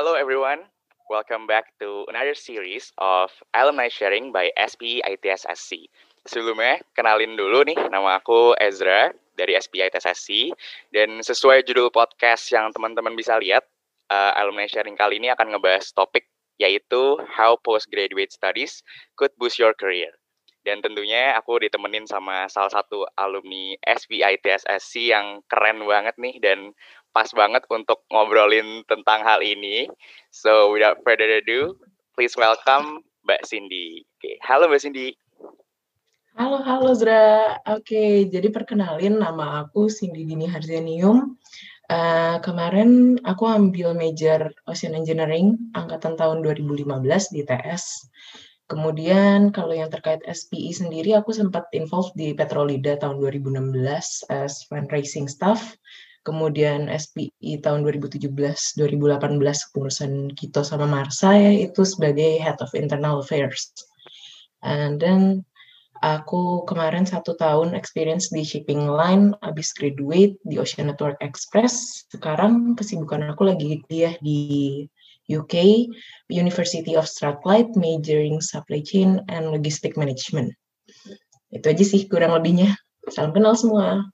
[0.00, 0.64] hello everyone.
[1.12, 5.92] Welcome back to another series of alumni sharing by SPI ITSSC.
[6.24, 10.56] Sebelumnya, kenalin dulu nih, nama aku Ezra dari SPI ITSSC.
[10.88, 13.68] Dan sesuai judul podcast yang teman-teman bisa lihat,
[14.08, 18.80] uh, alumni sharing kali ini akan ngebahas topik yaitu How Postgraduate Studies
[19.20, 20.16] Could Boost Your Career.
[20.60, 26.76] Dan tentunya aku ditemenin sama salah satu alumni SPI TSSC yang keren banget nih dan
[27.10, 29.90] pas banget untuk ngobrolin tentang hal ini.
[30.30, 31.74] So without further ado,
[32.14, 34.06] please welcome Mbak Cindy.
[34.18, 35.08] Oke, halo Mbak Cindy.
[36.38, 37.58] Halo, halo Zra.
[37.74, 41.36] Oke, jadi perkenalin nama aku Cindy Dini Harzenium.
[41.90, 48.06] Uh, kemarin aku ambil major Ocean Engineering angkatan tahun 2015 di TS.
[48.70, 55.26] Kemudian kalau yang terkait SPI sendiri, aku sempat involved di Petrolida tahun 2016 as fundraising
[55.26, 55.74] staff.
[56.20, 63.72] Kemudian SPI tahun 2017-2018 pengurusan Kito sama Marsa ya, itu sebagai Head of Internal Affairs.
[64.60, 65.48] And then
[66.04, 72.04] aku kemarin satu tahun experience di shipping line, habis graduate di Ocean Network Express.
[72.12, 74.84] Sekarang kesibukan aku lagi kuliah di
[75.30, 75.86] UK,
[76.28, 80.52] University of Strathclyde, majoring supply chain and logistic management.
[81.48, 82.76] Itu aja sih kurang lebihnya.
[83.08, 84.04] Salam kenal semua.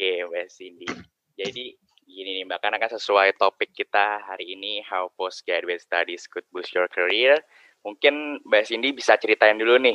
[0.00, 0.88] Oke, Mbak Cindy.
[1.36, 1.76] Jadi
[2.08, 6.72] gini nih Mbak, karena kan sesuai topik kita hari ini, how postgraduate studies could boost
[6.72, 7.36] your career.
[7.84, 9.92] Mungkin Mbak Cindy bisa ceritain dulu nih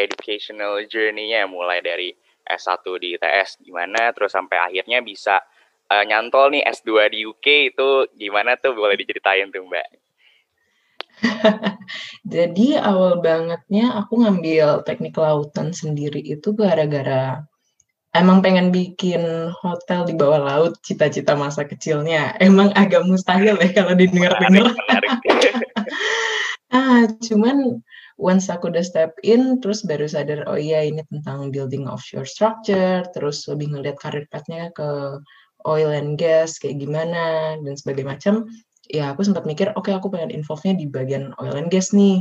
[0.00, 5.44] educational journey-nya mulai dari S1 di ITS gimana, terus sampai akhirnya bisa
[5.92, 9.88] uh, nyantol nih S2 di UK itu gimana tuh boleh diceritain tuh Mbak?
[12.32, 17.44] Jadi awal bangetnya aku ngambil teknik lautan sendiri itu gara-gara
[18.14, 22.38] emang pengen bikin hotel di bawah laut cita-cita masa kecilnya.
[22.38, 24.70] Emang agak mustahil ya kalau didengar-dengar.
[26.78, 27.82] ah, cuman
[28.14, 33.02] once aku udah step in, terus baru sadar, oh iya ini tentang building offshore structure,
[33.10, 35.18] terus lebih ngeliat karir pathnya ke
[35.66, 38.34] oil and gas kayak gimana dan sebagainya macam
[38.92, 42.20] ya aku sempat mikir oke okay, aku pengen involve-nya di bagian oil and gas nih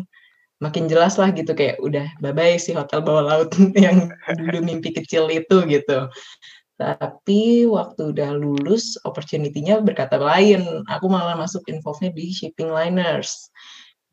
[0.63, 3.51] makin jelas lah gitu kayak udah bye bye si hotel bawah laut
[3.84, 4.07] yang
[4.40, 6.07] dulu mimpi kecil itu gitu.
[6.79, 10.88] Tapi waktu udah lulus opportunity-nya berkata lain.
[10.90, 13.51] Aku malah masuk involve-nya di shipping liners.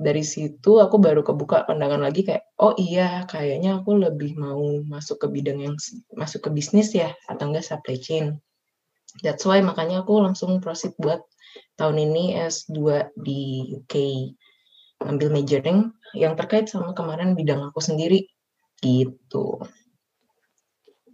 [0.00, 5.25] Dari situ aku baru kebuka pandangan lagi kayak oh iya kayaknya aku lebih mau masuk
[5.25, 5.77] ke bidang yang
[6.17, 8.41] masuk ke bisnis ya atau enggak supply chain.
[9.21, 11.21] That's why makanya aku langsung proceed buat
[11.77, 13.94] tahun ini S2 di UK
[15.05, 18.26] ambil majoring yang terkait sama kemarin bidang aku sendiri
[18.81, 19.60] gitu.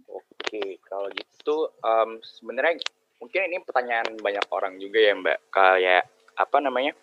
[0.07, 2.79] Oke, kalau gitu um, sebenarnya
[3.19, 6.03] mungkin ini pertanyaan banyak orang juga ya Mbak kayak
[6.37, 6.93] apa namanya?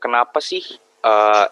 [0.00, 0.64] Kenapa sih
[1.04, 1.46] uh,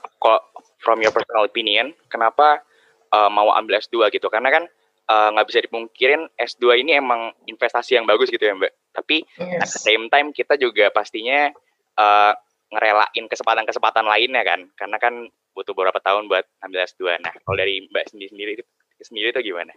[0.80, 2.64] from your personal opinion kenapa
[3.12, 4.26] uh, mau ambil S2 gitu?
[4.32, 4.64] Karena kan
[5.08, 8.92] Eh, nggak uh, bisa dipungkirin S2 ini emang investasi yang bagus gitu ya Mbak.
[8.92, 9.60] Tapi yes.
[9.64, 11.48] at the same time kita juga pastinya
[11.96, 12.36] uh,
[12.68, 14.68] ngerelain kesempatan-kesempatan lainnya kan.
[14.76, 15.24] Karena kan
[15.58, 17.18] butuh beberapa tahun buat ambil S2.
[17.18, 18.64] Nah, kalau dari Mbak sendiri sendiri itu
[19.02, 19.74] sendiri itu gimana?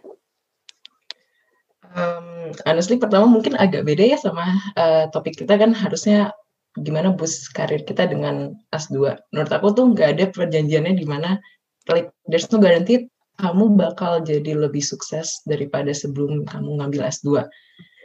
[1.82, 6.30] Um, honestly pertama mungkin agak beda ya sama uh, topik kita kan harusnya
[6.78, 9.18] gimana boost karir kita dengan S2.
[9.34, 11.42] Menurut aku tuh nggak ada perjanjiannya di mana
[11.90, 13.10] like there's no guarantee
[13.42, 17.44] kamu bakal jadi lebih sukses daripada sebelum kamu ngambil S2.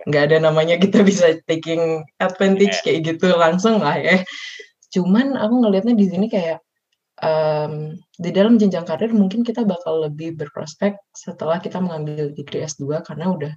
[0.10, 4.26] Nggak ada namanya kita bisa taking advantage kayak gitu langsung lah ya.
[4.92, 6.64] Cuman aku ngelihatnya di sini kayak
[7.22, 13.02] um, di dalam jenjang karir mungkin kita bakal lebih berprospek setelah kita mengambil degree S2
[13.06, 13.54] karena udah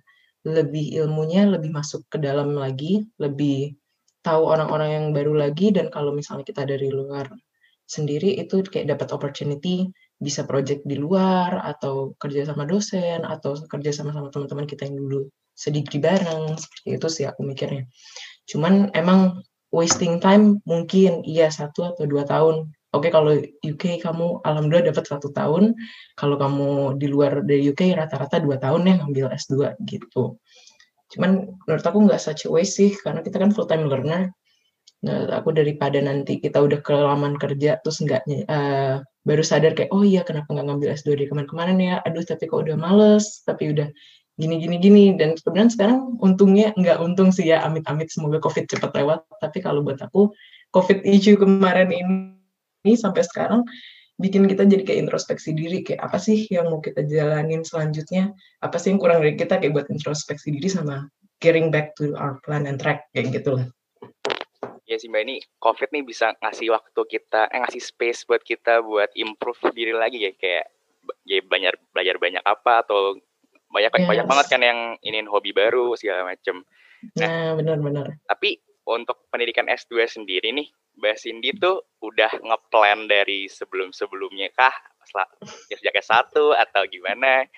[0.47, 3.77] lebih ilmunya lebih masuk ke dalam lagi, lebih
[4.25, 7.29] tahu orang-orang yang baru lagi dan kalau misalnya kita dari luar
[7.89, 9.91] sendiri itu kayak dapat opportunity
[10.21, 15.01] bisa project di luar atau kerja sama dosen atau kerja sama sama teman-teman kita yang
[15.01, 17.89] dulu sedikit bareng seperti itu sih aku mikirnya.
[18.49, 19.41] Cuman emang
[19.73, 22.69] wasting time mungkin iya satu atau dua tahun.
[22.91, 25.79] Oke kalau UK kamu alhamdulillah dapat satu tahun.
[26.19, 30.43] Kalau kamu di luar dari UK rata-rata dua tahun ya ngambil S2 gitu.
[31.15, 34.35] Cuman menurut aku nggak such a waste sih karena kita kan full time learner.
[35.01, 38.21] Nah, aku daripada nanti kita udah kelamaan kerja terus nggak
[38.53, 42.45] uh, baru sadar kayak oh iya kenapa nggak ngambil S2 dari kemarin-kemarin ya aduh tapi
[42.45, 43.89] kok udah males tapi udah
[44.41, 48.93] gini gini gini dan kemudian sekarang untungnya nggak untung sih ya amit-amit semoga covid cepat
[48.97, 50.33] lewat tapi kalau buat aku
[50.73, 52.40] covid issue kemarin ini
[52.85, 53.63] sampai sekarang
[54.21, 58.77] bikin kita jadi kayak introspeksi diri kayak apa sih yang mau kita jalanin selanjutnya apa
[58.77, 61.09] sih yang kurang dari kita kayak buat introspeksi diri sama
[61.41, 63.67] getting back to our plan and track kayak gitu lah
[64.91, 68.83] Ya sih Mbak, ini COVID nih bisa ngasih waktu kita, eh ngasih space buat kita
[68.83, 70.67] buat improve diri lagi ya kayak
[71.23, 73.15] ya belajar belajar banyak apa atau
[73.71, 74.03] banyak yes.
[74.11, 76.67] banyak banget kan yang ingin hobi baru segala macem.
[77.15, 78.19] Nah, nah benar-benar.
[78.27, 80.67] Tapi untuk pendidikan S2 sendiri nih,
[81.01, 84.75] Mbak Cindy tuh udah ngeplan dari sebelum-sebelumnya kah?
[85.73, 87.49] Sejak S1 atau gimana?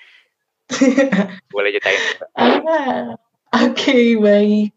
[1.52, 2.00] Boleh ceritain.
[2.38, 3.18] Ah,
[3.52, 4.72] Oke, okay, baik.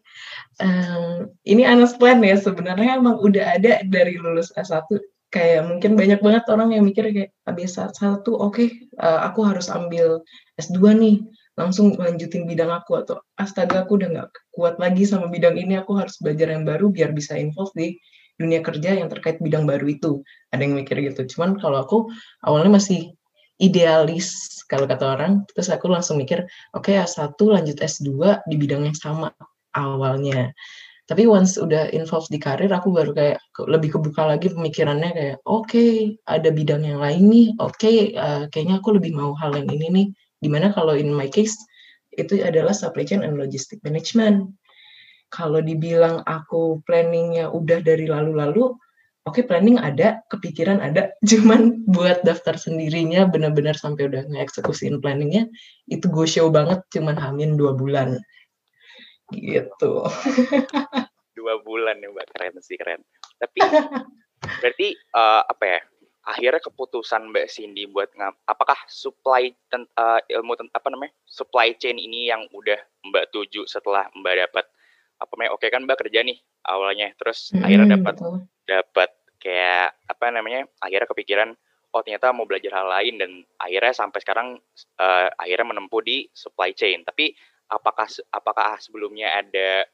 [0.60, 1.64] Um, ini
[1.96, 4.88] plan ya sebenarnya emang udah ada dari lulus S1
[5.28, 9.68] kayak mungkin banyak banget orang yang mikir kayak habis satu oke okay, uh, aku harus
[9.68, 10.24] ambil
[10.56, 11.16] S2 nih
[11.60, 15.96] langsung lanjutin bidang aku atau astaga aku udah nggak kuat lagi sama bidang ini aku
[15.96, 17.96] harus belajar yang baru biar bisa involve di
[18.36, 20.20] dunia kerja yang terkait bidang baru itu
[20.52, 21.98] ada yang mikir gitu cuman kalau aku
[22.44, 23.16] awalnya masih
[23.56, 26.44] idealis kalau kata orang terus aku langsung mikir
[26.76, 29.32] oke okay, S1 lanjut S2 di bidang yang sama
[29.76, 30.56] awalnya.
[31.06, 33.38] Tapi once udah involved di karir, aku baru kayak
[33.70, 38.42] lebih kebuka lagi pemikirannya kayak, oke, okay, ada bidang yang lain nih, oke, okay, uh,
[38.42, 40.06] eh, kayaknya aku lebih mau hal yang ini nih.
[40.42, 41.54] Di mana kalau in my case,
[42.18, 44.50] itu adalah supply chain and logistic management.
[45.30, 48.72] Kalau dibilang aku planningnya udah dari lalu-lalu,
[49.26, 55.50] oke okay, planning ada, kepikiran ada, cuman buat daftar sendirinya benar-benar sampai udah nge-eksekusiin planningnya,
[55.90, 58.16] itu go show banget, cuman hamin dua bulan.
[59.34, 59.92] Gitu.
[61.36, 62.26] Dua bulan ya mbak.
[62.32, 63.02] Keren sih keren.
[63.36, 63.60] Tapi
[64.62, 65.80] berarti uh, apa ya
[66.26, 71.74] akhirnya keputusan mbak Cindy buat ngam apakah supply ten, uh, ilmu ten, apa namanya supply
[71.78, 74.66] chain ini yang udah mbak tuju setelah mbak dapat
[75.16, 77.12] apa namanya oke kan mbak kerja nih awalnya.
[77.16, 78.14] Terus hmm, akhirnya dapat
[78.66, 79.10] dapat
[79.40, 81.50] kayak apa namanya akhirnya kepikiran
[81.94, 83.14] oh ternyata mau belajar hal lain.
[83.20, 84.48] Dan akhirnya sampai sekarang
[85.00, 87.02] uh, akhirnya menempuh di supply chain.
[87.02, 87.32] Tapi
[87.72, 89.88] apakah apakah sebelumnya ada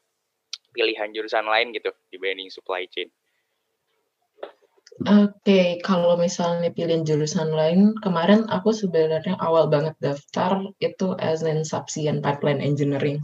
[0.73, 3.09] pilihan jurusan lain gitu dibanding supply chain?
[5.01, 5.09] Oke,
[5.41, 11.65] okay, kalau misalnya pilihan jurusan lain, kemarin aku sebenarnya awal banget daftar itu as in
[11.65, 13.17] and pipeline engineering.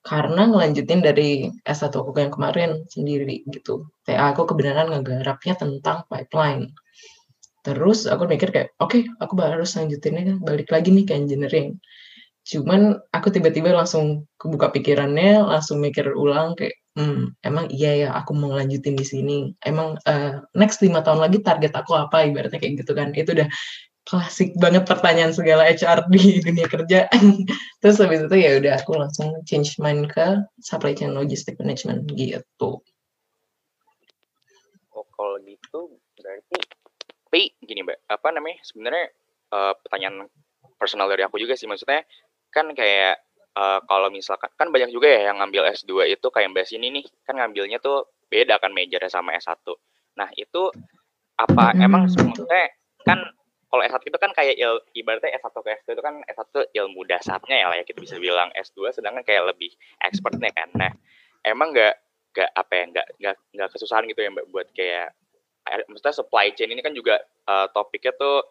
[0.00, 3.84] Karena ngelanjutin dari S1 aku yang kemarin sendiri gitu.
[4.08, 6.72] Kayak aku kebenaran ngegarapnya tentang pipeline.
[7.68, 11.76] Terus aku mikir kayak, oke, okay, aku harus lanjutinnya balik lagi nih ke engineering.
[12.48, 18.32] Cuman aku tiba-tiba langsung kebuka pikirannya, langsung mikir ulang kayak, hmm, emang iya ya aku
[18.34, 19.52] mau lanjutin di sini.
[19.62, 23.12] Emang uh, next lima tahun lagi target aku apa ibaratnya kayak gitu kan.
[23.14, 23.48] Itu udah
[24.08, 27.06] klasik banget pertanyaan segala HR di dunia kerja.
[27.80, 32.82] Terus habis itu ya udah aku langsung change mind ke supply chain logistic management gitu.
[34.90, 36.58] Oh, kalau gitu berarti
[37.30, 38.58] tapi gini Mbak, apa namanya?
[38.66, 39.06] Sebenarnya
[39.54, 40.26] uh, pertanyaan
[40.82, 42.02] personal dari aku juga sih maksudnya
[42.50, 43.22] kan kayak
[43.56, 47.04] uh, kalau misalkan kan banyak juga ya yang ngambil S2 itu kayak Mbak Sini nih
[47.26, 49.58] kan ngambilnya tuh beda kan majornya sama S1.
[50.18, 50.70] Nah, itu
[51.40, 52.68] apa emang sebenarnya
[53.02, 53.18] kan
[53.70, 57.56] kalau S1 itu kan kayak il, ibaratnya S1 ke S2 itu kan S1 ilmu dasarnya
[57.56, 60.68] ya lah ya kita bisa bilang S2 sedangkan kayak lebih expertnya kan.
[60.74, 60.92] Nah,
[61.46, 61.94] emang nggak
[62.30, 65.10] nggak apa ya nggak nggak nggak kesusahan gitu ya mbak buat kayak
[65.90, 68.46] maksudnya supply chain ini kan juga uh, topiknya tuh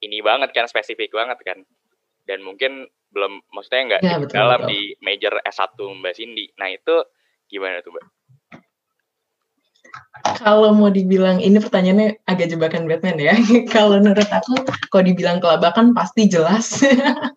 [0.00, 1.58] ini banget kan spesifik banget kan
[2.30, 4.70] dan mungkin belum maksudnya nggak ya, betul, dalam betul.
[4.70, 6.46] di major S1 Mbak Cindy.
[6.54, 6.96] Nah, itu
[7.50, 8.06] gimana tuh, Mbak?
[10.38, 13.34] Kalau mau dibilang ini pertanyaannya agak jebakan Batman ya.
[13.74, 16.78] Kalau menurut aku, kalau dibilang kelabakan pasti jelas.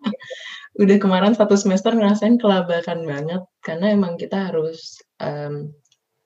[0.82, 5.70] Udah kemarin satu semester ngerasain kelabakan banget karena emang kita harus um,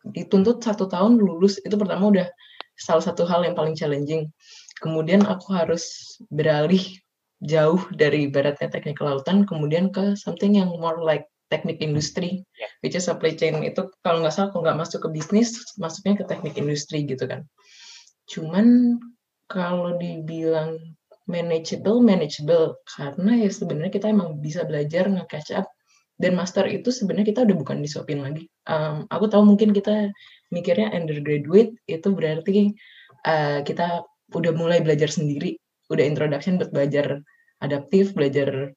[0.08, 2.28] dituntut satu tahun lulus itu pertama udah
[2.72, 4.32] salah satu hal yang paling challenging.
[4.80, 6.80] Kemudian aku harus beralih
[7.44, 12.70] jauh dari ibaratnya teknik kelautan kemudian ke something yang more like teknik industri, yeah.
[12.84, 16.24] which is supply chain itu kalau nggak salah kalau nggak masuk ke bisnis, masuknya ke
[16.28, 17.48] teknik industri gitu kan.
[18.28, 18.98] Cuman
[19.48, 20.76] kalau dibilang
[21.24, 25.68] manageable, manageable karena ya sebenarnya kita emang bisa belajar nge-catch up
[26.20, 28.44] dan master itu sebenarnya kita udah bukan disopin lagi.
[28.68, 30.12] Um, aku tahu mungkin kita
[30.52, 32.76] mikirnya undergraduate itu berarti
[33.24, 34.04] uh, kita
[34.36, 35.56] udah mulai belajar sendiri
[35.88, 37.20] udah introduction buat belajar
[37.60, 38.72] adaptif, belajar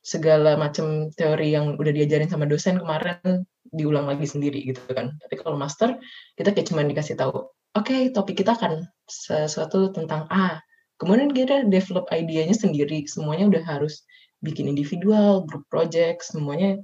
[0.00, 3.44] segala macam teori yang udah diajarin sama dosen kemarin
[3.76, 5.12] diulang lagi sendiri gitu kan.
[5.20, 6.00] Tapi kalau master
[6.36, 10.60] kita kayak cuma dikasih tahu, oke okay, topik kita kan sesuatu tentang A.
[11.00, 14.04] Kemudian kita develop idenya sendiri, semuanya udah harus
[14.44, 16.76] bikin individual, group project, semuanya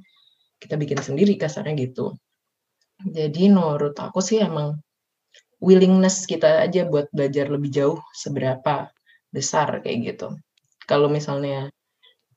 [0.60, 2.16] kita bikin sendiri kasarnya gitu.
[3.04, 4.80] Jadi menurut aku sih emang
[5.60, 8.88] willingness kita aja buat belajar lebih jauh seberapa
[9.36, 10.32] besar kayak gitu.
[10.88, 11.68] Kalau misalnya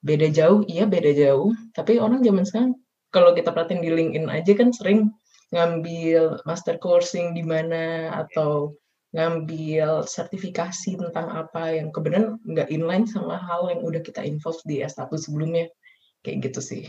[0.03, 1.56] beda jauh, iya beda jauh.
[1.72, 2.74] Tapi orang zaman sekarang
[3.15, 5.08] kalau kita perhatiin di LinkedIn aja kan sering
[5.56, 8.75] ngambil master coursing di mana atau
[9.15, 14.84] ngambil sertifikasi tentang apa yang kebenaran nggak inline sama hal yang udah kita involve di
[14.84, 15.72] S1 sebelumnya.
[16.20, 16.84] Kayak gitu sih.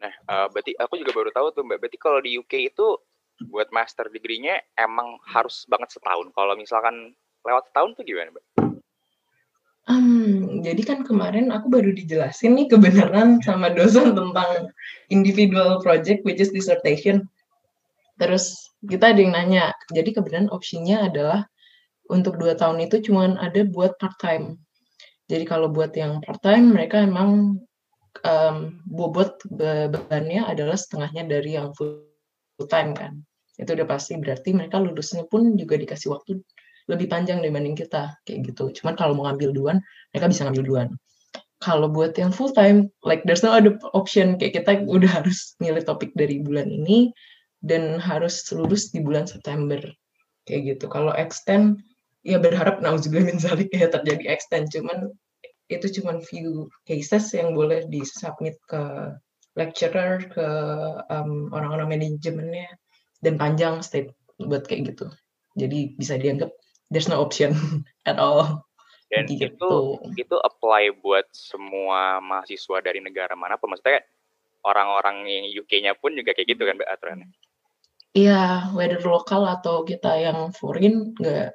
[0.00, 2.96] Nah, uh, berarti aku juga baru tahu tuh Mbak, berarti kalau di UK itu
[3.48, 6.28] buat master degree-nya emang harus banget setahun.
[6.36, 8.44] Kalau misalkan lewat setahun tuh gimana, Mbak?
[9.90, 14.70] Um, jadi kan kemarin aku baru dijelasin nih kebenaran sama dosen tentang
[15.10, 17.26] individual project which is dissertation.
[18.20, 21.48] Terus kita ada yang nanya, jadi kebenaran opsinya adalah
[22.06, 24.60] untuk dua tahun itu cuma ada buat part time.
[25.26, 27.58] Jadi kalau buat yang part time mereka emang
[28.22, 28.56] um,
[28.86, 32.06] bobot bebannya adalah setengahnya dari yang full
[32.70, 33.22] time kan.
[33.58, 36.38] Itu udah pasti berarti mereka lulusnya pun juga dikasih waktu
[36.90, 38.74] lebih panjang dibanding kita kayak gitu.
[38.82, 39.78] Cuman kalau mau ngambil duluan,
[40.10, 40.88] mereka bisa ngambil duluan.
[41.62, 45.84] Kalau buat yang full time, like there's no other option kayak kita udah harus milih
[45.86, 47.14] topik dari bulan ini
[47.62, 49.78] dan harus lulus di bulan September
[50.48, 50.90] kayak gitu.
[50.90, 51.84] Kalau extend
[52.24, 55.12] ya berharap nauzubillah min zalik ya terjadi extend cuman
[55.70, 59.14] itu cuman few cases yang boleh disubmit ke
[59.54, 60.46] lecturer ke
[61.10, 62.74] um, orang-orang manajemennya
[63.22, 64.10] dan panjang state
[64.42, 65.06] buat kayak gitu
[65.54, 66.50] jadi bisa dianggap
[66.92, 67.54] there's no option
[68.10, 68.66] at all
[69.10, 69.50] dan gitu.
[69.50, 69.72] itu
[70.14, 74.06] itu apply buat semua mahasiswa dari negara mana pun maksudnya
[74.62, 77.30] orang-orang yang UK-nya pun juga kayak gitu kan aturannya
[78.10, 81.54] Iya, whether lokal atau kita yang foreign, nggak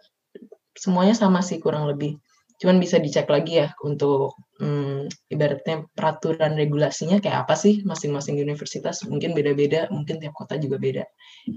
[0.71, 2.15] semuanya sama sih kurang lebih.
[2.55, 9.03] Cuman bisa dicek lagi ya untuk hmm, ibaratnya peraturan regulasinya kayak apa sih masing-masing universitas
[9.03, 11.03] mungkin beda-beda, mungkin tiap kota juga beda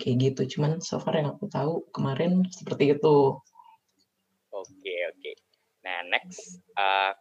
[0.03, 0.59] kayak gitu.
[0.59, 3.39] Cuman so far yang aku tahu kemarin seperti itu.
[4.65, 5.33] Oke oke.
[5.87, 7.15] Nah next, uh,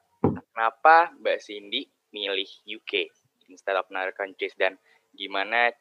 [0.53, 3.11] kenapa Mbak Cindy milih UK
[3.51, 4.75] instead of another countries dan
[5.13, 5.71] gimana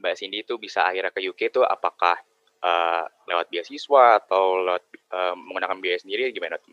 [0.00, 2.16] Mbak Cindy itu bisa akhirnya ke UK itu apakah
[2.64, 6.72] uh, lewat beasiswa atau lewat uh, menggunakan biaya sendiri gimana tuh?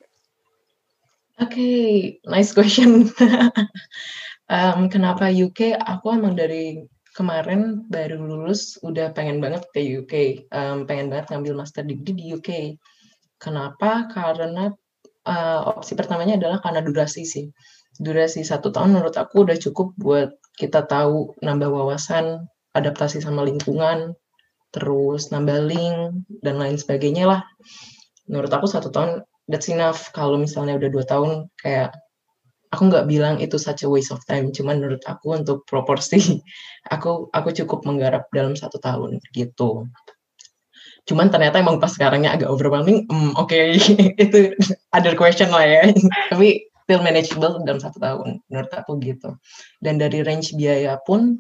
[1.37, 1.89] Oke, okay,
[2.25, 3.13] nice question.
[4.53, 5.77] um, kenapa UK?
[5.77, 6.81] Aku emang dari
[7.13, 10.13] kemarin baru lulus udah pengen banget ke UK,
[10.49, 12.49] um, pengen banget ngambil master degree di UK.
[13.37, 14.09] Kenapa?
[14.09, 14.73] Karena
[15.25, 17.49] uh, opsi pertamanya adalah karena durasi sih.
[17.97, 24.17] Durasi satu tahun menurut aku udah cukup buat kita tahu nambah wawasan, adaptasi sama lingkungan,
[24.73, 27.41] terus nambah link dan lain sebagainya lah.
[28.29, 31.95] Menurut aku satu tahun that's enough kalau misalnya udah dua tahun kayak
[32.71, 36.43] aku nggak bilang itu such a waste of time cuman menurut aku untuk proporsi
[36.93, 39.87] aku aku cukup menggarap dalam satu tahun gitu
[41.07, 43.79] cuman ternyata emang pas sekarangnya agak overwhelming mm, oke okay.
[44.23, 44.51] itu
[44.97, 45.83] other question lah ya.
[46.33, 49.35] Tapi still manageable dalam satu tahun menurut aku gitu.
[49.83, 51.37] Dan dari range biaya pun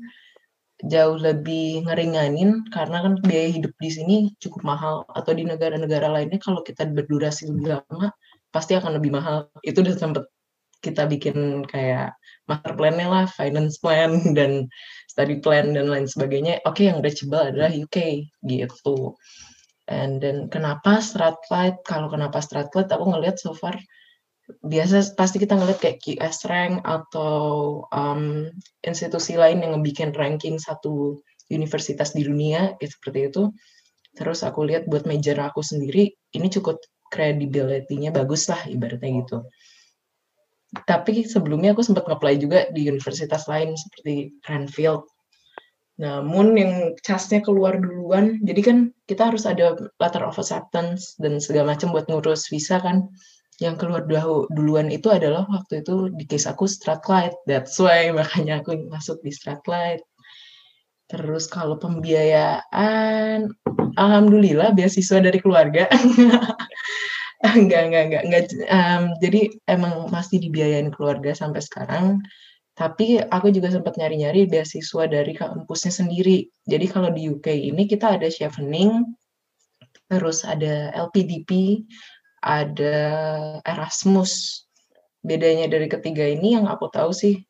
[0.85, 4.95] jauh lebih ngeringanin karena kan biaya hidup di sini cukup mahal.
[5.11, 8.13] Atau di negara-negara lainnya kalau kita berdurasi lebih lama
[8.53, 9.49] pasti akan lebih mahal.
[9.65, 10.27] Itu udah sempet
[10.77, 12.13] kita bikin kayak
[12.45, 14.69] master plan-nya lah finance plan dan
[15.09, 16.61] study plan dan lain sebagainya.
[16.67, 19.17] Oke okay, yang reachable adalah UK gitu
[19.87, 23.75] and then kenapa Stratlight kalau kenapa Stratlight aku ngelihat so far
[24.63, 28.47] biasa pasti kita ngeliat kayak QS rank atau um,
[28.83, 31.19] institusi lain yang ngebikin ranking satu
[31.51, 33.43] universitas di dunia kayak seperti itu.
[34.15, 36.79] Terus aku lihat buat major aku sendiri ini cukup
[37.11, 39.37] credibility-nya bagus lah ibaratnya gitu.
[40.83, 45.07] Tapi sebelumnya aku sempat nge juga di universitas lain seperti Cranfield
[45.97, 48.77] namun yang casnya keluar duluan jadi kan
[49.09, 53.09] kita harus ada letter of acceptance dan segala macam buat ngurus visa kan
[53.57, 57.33] yang keluar dulu duluan itu adalah waktu itu di case aku Stratlight.
[57.49, 60.05] That's why makanya aku masuk di Stratlight.
[61.07, 63.49] Terus kalau pembiayaan,
[63.97, 65.89] alhamdulillah beasiswa dari keluarga.
[67.57, 68.43] enggak, enggak, enggak, enggak.
[68.69, 72.21] Um, jadi emang masih dibiayain keluarga sampai sekarang.
[72.77, 76.45] Tapi aku juga sempat nyari-nyari beasiswa dari kampusnya sendiri.
[76.69, 79.17] Jadi kalau di UK ini kita ada chevening,
[80.05, 81.81] terus ada LPDP,
[82.45, 82.97] ada
[83.65, 84.61] Erasmus.
[85.25, 87.41] Bedanya dari ketiga ini yang aku tahu sih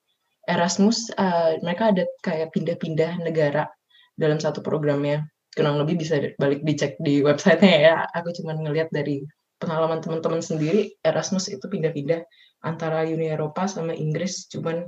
[0.47, 3.67] Erasmus uh, mereka ada kayak pindah-pindah negara
[4.15, 5.27] dalam satu programnya.
[5.51, 7.95] Kurang lebih bisa balik dicek di websitenya ya.
[8.15, 9.27] Aku cuma ngelihat dari
[9.59, 12.23] pengalaman teman-teman sendiri Erasmus itu pindah-pindah
[12.63, 14.47] antara Uni Eropa sama Inggris.
[14.47, 14.87] Cuman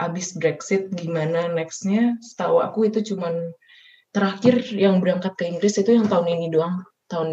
[0.00, 2.16] abis Brexit gimana nextnya?
[2.24, 3.52] Setahu aku itu cuman
[4.10, 7.30] terakhir yang berangkat ke Inggris itu yang tahun ini doang tahun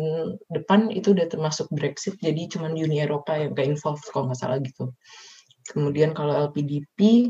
[0.50, 4.57] depan itu udah termasuk Brexit, jadi cuma Uni Eropa yang gak involved kalau nggak salah
[4.57, 4.89] gitu.
[5.69, 7.29] Kemudian kalau LPDP,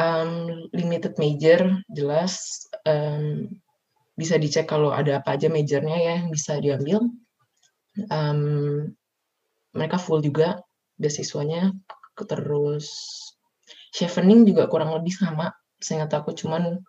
[0.00, 3.52] um, limited major jelas, um,
[4.16, 7.04] bisa dicek kalau ada apa aja majornya ya yang bisa diambil.
[8.08, 8.40] Um,
[9.76, 10.64] mereka full juga
[10.96, 11.76] beasiswanya,
[12.16, 12.88] terus
[13.94, 16.80] chevening juga kurang lebih sama, seingat aku, cuman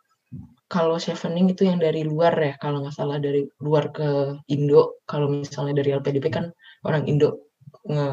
[0.67, 5.31] kalau chevening itu yang dari luar ya, kalau nggak salah dari luar ke Indo, kalau
[5.31, 6.51] misalnya dari LPDP kan
[6.83, 7.47] orang Indo
[7.87, 8.07] nge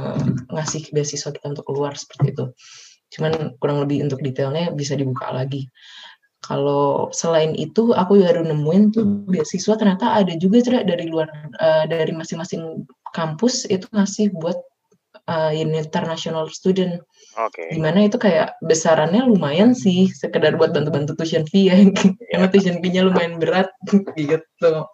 [0.54, 2.44] ngasih beasiswa kita untuk keluar seperti itu.
[3.18, 5.66] Cuman kurang lebih untuk detailnya bisa dibuka lagi.
[6.44, 11.26] Kalau selain itu aku baru nemuin tuh beasiswa ternyata ada juga cerak dari luar
[11.58, 12.84] uh, dari masing-masing
[13.16, 14.58] kampus itu ngasih buat
[15.28, 17.00] uh, international student.
[17.34, 17.58] Oke.
[17.58, 17.68] Okay.
[17.74, 21.76] Di mana itu kayak besarannya lumayan sih, sekedar buat bantu-bantu tuition fee ya,
[22.30, 23.72] karena tuition fee-nya lumayan berat
[24.18, 24.86] gitu.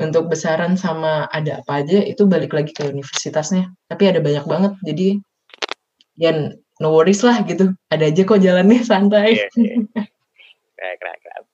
[0.00, 3.70] Untuk besaran sama ada apa aja itu balik lagi ke universitasnya.
[3.86, 5.08] Tapi ada banyak banget, jadi
[6.18, 6.32] ya
[6.80, 7.70] no worries lah gitu.
[7.92, 9.38] Ada aja kok jalannya santai.
[9.38, 10.06] Yeah, yeah.
[10.74, 11.44] Keren, keren, keren.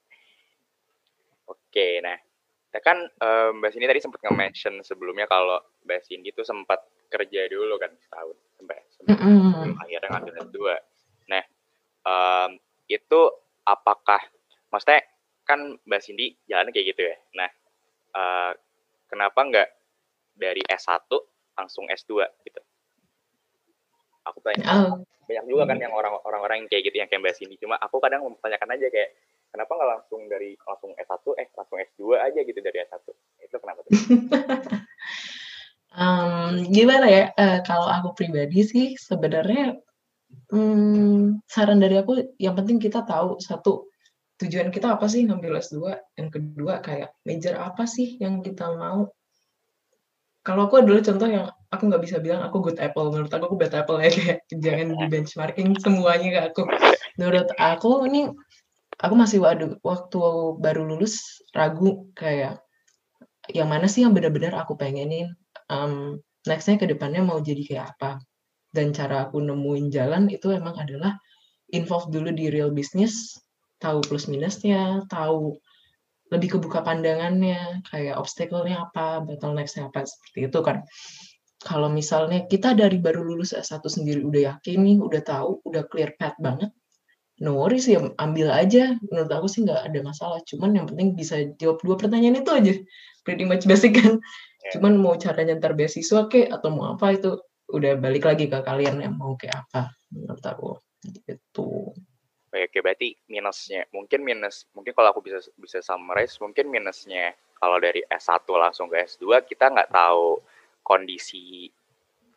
[1.49, 2.17] Oke, nah
[2.69, 7.49] kita kan um, Mbak Cindy tadi sempat nge-mention sebelumnya kalau Mbak Cindy tuh sempat kerja
[7.49, 9.73] dulu kan setahun sampai sebelum mm -hmm.
[9.81, 10.59] akhirnya ngambil S2.
[11.29, 11.45] Nah,
[12.05, 12.51] um,
[12.89, 13.21] itu
[13.65, 14.21] apakah
[14.69, 15.01] maksudnya
[15.49, 17.17] kan Mbak Cindy jalan kayak gitu ya.
[17.37, 17.51] Nah,
[18.17, 18.53] uh,
[19.09, 19.69] kenapa nggak
[20.37, 21.09] dari S1
[21.57, 22.61] langsung S2 gitu?
[24.29, 24.65] Aku tanya.
[24.69, 28.01] Oh banyak juga kan yang orang-orang yang kayak gitu yang kayak Mbak Cindy cuma aku
[28.01, 29.13] kadang mempertanyakan aja kayak
[29.53, 33.05] kenapa nggak langsung dari langsung S1 eh langsung S2 aja gitu dari S1
[33.45, 33.93] itu kenapa tuh
[35.95, 37.25] um, gimana ya?
[37.37, 39.79] Uh, kalau aku pribadi sih sebenarnya
[40.53, 43.89] um, saran dari aku yang penting kita tahu satu
[44.39, 49.11] tujuan kita apa sih ngambil S2 yang kedua kayak major apa sih yang kita mau?
[50.47, 53.13] Kalau aku adalah contoh yang aku nggak bisa bilang aku good apple.
[53.13, 56.63] Menurut aku aku bad apple ya kayak jangan di benchmarking semuanya ke aku.
[57.21, 58.33] Menurut aku ini
[58.99, 60.21] aku masih waduh waktu
[60.59, 62.63] baru lulus ragu kayak
[63.53, 65.33] yang mana sih yang benar-benar aku pengenin
[65.69, 68.21] um, nextnya ke depannya mau jadi kayak apa
[68.73, 71.17] dan cara aku nemuin jalan itu emang adalah
[71.73, 73.37] involve dulu di real business
[73.79, 75.57] tahu plus minusnya tahu
[76.29, 80.85] lebih kebuka pandangannya, kayak obstacle-nya apa, bottleneck-nya apa, seperti itu kan.
[81.59, 86.15] Kalau misalnya kita dari baru lulus S1 sendiri udah yakin nih, udah tahu, udah clear
[86.21, 86.71] path banget,
[87.43, 88.95] no worries ya, ambil aja.
[89.11, 90.39] Menurut aku sih nggak ada masalah.
[90.47, 92.75] Cuman yang penting bisa jawab dua pertanyaan itu aja.
[93.27, 94.23] Pretty much basic kan.
[94.75, 99.05] Cuman mau caranya ntar beasiswa ke atau mau apa itu udah balik lagi ke kalian
[99.05, 100.71] yang mau kayak apa menurut aku.
[101.25, 101.93] Gitu.
[102.49, 108.01] Oke, berarti minusnya mungkin minus mungkin kalau aku bisa bisa summarize mungkin minusnya kalau dari
[108.09, 110.41] S1 langsung ke S2 kita nggak tahu
[110.81, 111.69] kondisi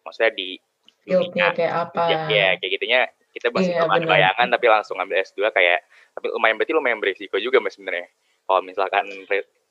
[0.04, 0.60] maksudnya di
[1.08, 5.24] dunia kayak apa ya, ya kayak gitunya kita masih yeah, ada bayangan tapi langsung ambil
[5.24, 5.80] S2 kayak
[6.12, 8.12] tapi lumayan berarti lumayan berisiko juga mas sebenarnya
[8.44, 9.06] kalau misalkan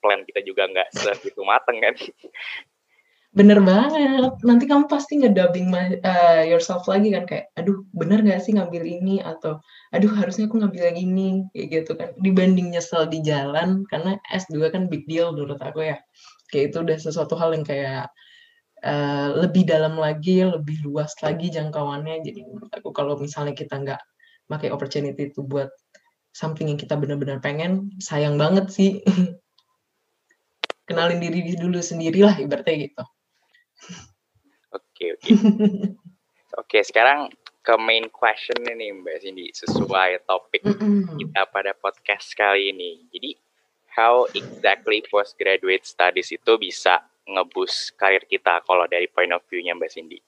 [0.02, 1.94] plan kita juga nggak segitu mateng kan
[3.30, 4.42] Bener banget.
[4.42, 5.70] Nanti kamu pasti ngedubbing
[6.02, 9.62] uh, yourself lagi kan kayak, aduh bener gak sih ngambil ini atau
[9.94, 12.10] aduh harusnya aku ngambil yang ini kayak gitu kan.
[12.18, 16.02] Dibanding nyesel di jalan karena S2 kan big deal menurut aku ya.
[16.50, 18.10] Kayak itu udah sesuatu hal yang kayak
[18.82, 22.26] uh, lebih dalam lagi, lebih luas lagi jangkauannya.
[22.26, 22.42] Jadi
[22.74, 24.02] aku kalau misalnya kita nggak
[24.50, 25.70] pakai opportunity itu buat
[26.34, 29.06] something yang kita benar-benar pengen, sayang banget sih.
[30.90, 33.04] Kenalin diri dulu sendirilah ibaratnya gitu.
[34.74, 35.30] Oke, oke.
[36.58, 37.30] Oke, sekarang
[37.62, 40.66] ke main question nih Mbak Cindy sesuai topik
[41.14, 43.06] kita pada podcast kali ini.
[43.14, 43.38] Jadi,
[43.94, 49.90] how exactly postgraduate studies itu bisa ngebus karir kita kalau dari point of view-nya Mbak
[49.94, 50.18] Cindy?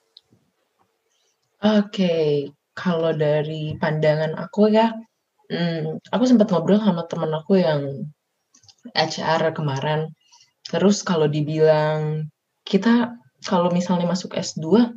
[1.62, 2.26] Oke, okay.
[2.70, 4.94] kalau dari pandangan aku ya,
[5.50, 8.06] hmm, aku sempat ngobrol sama temen aku yang
[8.94, 10.14] HR kemarin.
[10.68, 12.30] Terus kalau dibilang
[12.62, 14.94] kita kalau misalnya masuk S2,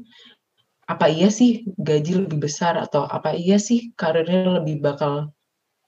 [0.85, 5.33] apa iya sih gaji lebih besar atau apa iya sih karirnya lebih bakal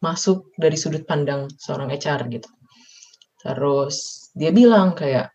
[0.02, 2.50] masuk dari sudut pandang seorang HR gitu.
[3.42, 5.30] Terus dia bilang kayak,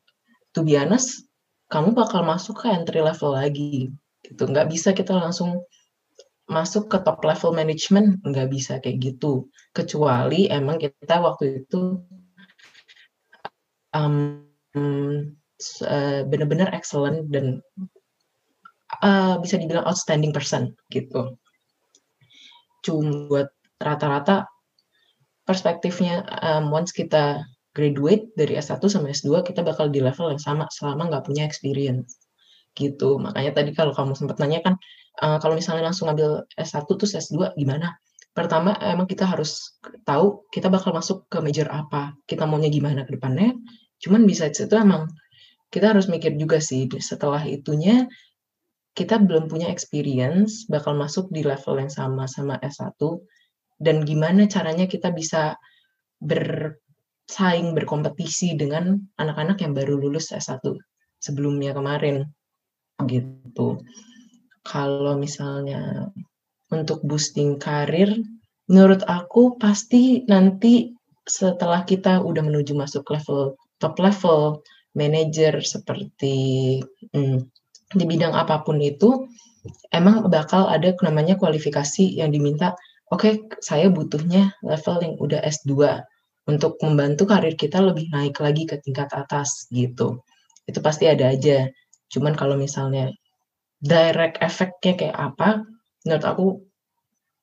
[0.51, 1.27] to be honest,
[1.71, 3.95] kamu bakal masuk ke entry level lagi
[4.27, 4.43] gitu.
[4.51, 5.63] Nggak bisa kita langsung
[6.51, 9.47] masuk ke top level management, nggak bisa kayak gitu.
[9.71, 12.03] Kecuali emang kita waktu itu
[13.95, 14.45] um,
[16.27, 17.63] benar-benar excellent dan
[19.01, 21.39] uh, bisa dibilang outstanding person gitu.
[22.83, 24.51] Cuma buat rata-rata
[25.47, 30.69] perspektifnya um, once kita graduate dari S1 sama S2 kita bakal di level yang sama
[30.69, 32.21] selama nggak punya experience
[32.77, 33.17] gitu.
[33.17, 34.75] Makanya tadi kalau kamu sempat nanya kan
[35.25, 37.97] uh, kalau misalnya langsung ambil S1 terus S2 gimana?
[38.33, 39.77] Pertama emang kita harus
[40.09, 43.53] tahu kita bakal masuk ke major apa, kita maunya gimana ke depannya.
[44.01, 45.09] Cuman bisa itu emang
[45.73, 48.09] kita harus mikir juga sih setelah itunya
[48.93, 53.01] kita belum punya experience bakal masuk di level yang sama sama S1
[53.81, 55.57] dan gimana caranya kita bisa
[56.21, 60.61] bersaing berkompetisi dengan anak-anak yang baru lulus S1
[61.17, 62.29] sebelumnya kemarin
[63.09, 63.81] gitu.
[64.63, 66.13] Kalau misalnya
[66.73, 68.17] untuk boosting karir
[68.67, 70.97] menurut aku pasti nanti
[71.29, 74.65] setelah kita udah menuju masuk level top level
[74.97, 76.81] manager seperti
[77.13, 77.45] hmm,
[77.93, 79.29] di bidang apa pun itu
[79.95, 82.75] emang bakal ada namanya kualifikasi yang diminta
[83.13, 86.03] oke okay, saya butuhnya level yang udah S2
[86.47, 90.23] untuk membantu karir kita lebih naik lagi ke tingkat atas gitu.
[90.67, 91.71] Itu pasti ada aja.
[92.11, 93.15] Cuman kalau misalnya
[93.83, 95.63] direct efeknya kayak apa
[96.07, 96.47] menurut aku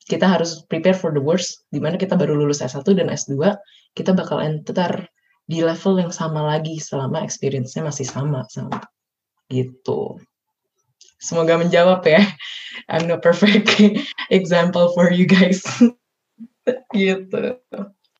[0.09, 3.37] kita harus prepare for the worst di mana kita baru lulus S1 dan S2
[3.93, 5.05] kita bakal enter
[5.49, 8.85] di level yang sama lagi selama experience-nya masih sama sama
[9.49, 10.21] gitu.
[11.19, 12.23] Semoga menjawab ya.
[12.91, 13.75] I'm no perfect
[14.37, 15.65] example for you guys.
[16.95, 17.59] gitu.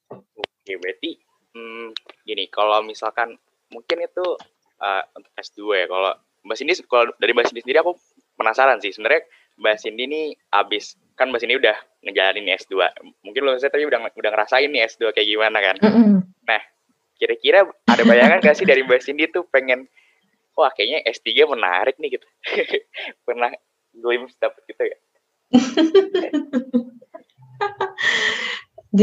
[0.10, 1.22] Oke, berarti
[1.54, 3.38] hmm, gini, kalau misalkan
[3.72, 4.26] mungkin itu
[4.82, 5.86] uh, untuk S2 ya.
[5.86, 6.12] Kalau
[6.44, 7.96] Mbak Cindy, kalau dari Mbak Cindy sendiri aku
[8.36, 8.92] penasaran sih.
[8.92, 9.24] Sebenarnya
[9.60, 10.22] Mbak Cindy ini
[10.56, 12.74] abis kan Mbak Cindy udah ngejalanin S2.
[13.28, 15.76] Mungkin lo saya tadi udah udah ngerasain nih S2 kayak gimana kan.
[15.84, 16.20] Mm -hmm.
[16.48, 16.62] Nah,
[17.20, 19.92] Kira-kira ada bayangan gak sih dari Mbak Cindy tuh pengen,
[20.56, 22.24] wah kayaknya S3 menarik nih gitu.
[23.28, 23.52] Pernah
[23.92, 24.98] glimpse dapet gitu ya?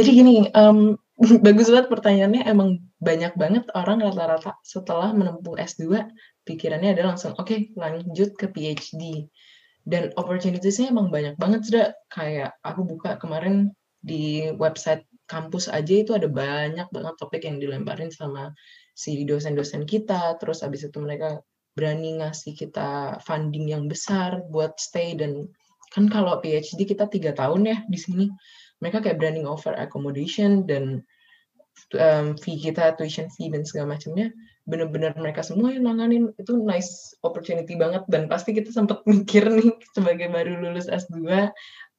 [0.00, 0.96] Jadi gini, um,
[1.44, 2.48] bagus banget pertanyaannya.
[2.48, 6.08] Emang banyak banget orang rata-rata setelah menempuh S2,
[6.48, 9.28] pikirannya adalah langsung, oke okay, lanjut ke PhD.
[9.86, 11.86] Dan opportunitiesnya emang banyak banget sudah.
[12.10, 13.70] Kayak aku buka kemarin
[14.02, 18.50] di website kampus aja itu ada banyak banget topik yang dilemparin sama
[18.94, 21.38] si dosen-dosen kita, terus abis itu mereka
[21.78, 25.14] berani ngasih kita funding yang besar buat stay.
[25.14, 25.46] Dan
[25.94, 28.26] kan kalau PhD kita tiga tahun ya di sini
[28.82, 31.00] mereka kayak berani offer accommodation dan
[31.96, 34.32] um, fee kita tuition fee dan segala macamnya
[34.66, 39.70] bener-bener mereka semua yang nanganin itu nice opportunity banget dan pasti kita sempat mikir nih
[39.94, 41.22] sebagai baru lulus S2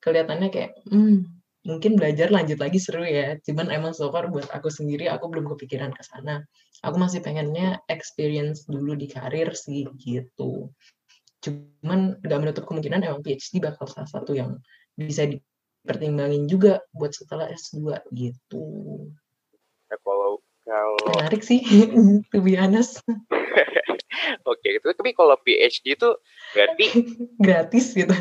[0.04, 3.36] kelihatannya kayak hmm mungkin belajar lanjut lagi seru ya.
[3.44, 6.40] Cuman emang so far buat aku sendiri aku belum kepikiran ke sana.
[6.88, 10.72] Aku masih pengennya experience dulu di karir sih gitu.
[11.44, 14.56] Cuman nggak menutup kemungkinan emang PhD bakal salah satu yang
[14.96, 18.66] bisa dipertimbangin juga buat setelah S2 gitu.
[19.92, 20.27] Ya, kalau
[20.68, 21.64] kalau menarik sih
[22.36, 23.00] to be honest.
[24.52, 26.10] Oke, itu tapi kalau PhD itu
[26.52, 26.86] berarti
[27.46, 28.12] gratis gitu.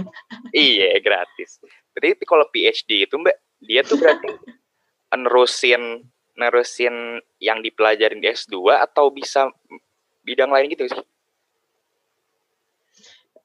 [0.55, 1.59] Iya, gratis.
[1.91, 4.31] Berarti kalau PhD itu Mbak, dia tuh berarti
[5.17, 6.07] nerusin
[6.37, 9.49] nerusin yang dipelajarin di S2 atau bisa
[10.21, 11.05] bidang lain gitu sih?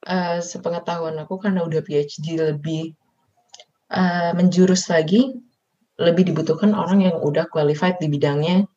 [0.01, 2.97] Uh, sepengetahuan aku karena udah PhD lebih
[3.93, 5.39] uh, menjurus lagi,
[5.95, 8.67] lebih dibutuhkan orang yang udah qualified di bidangnya,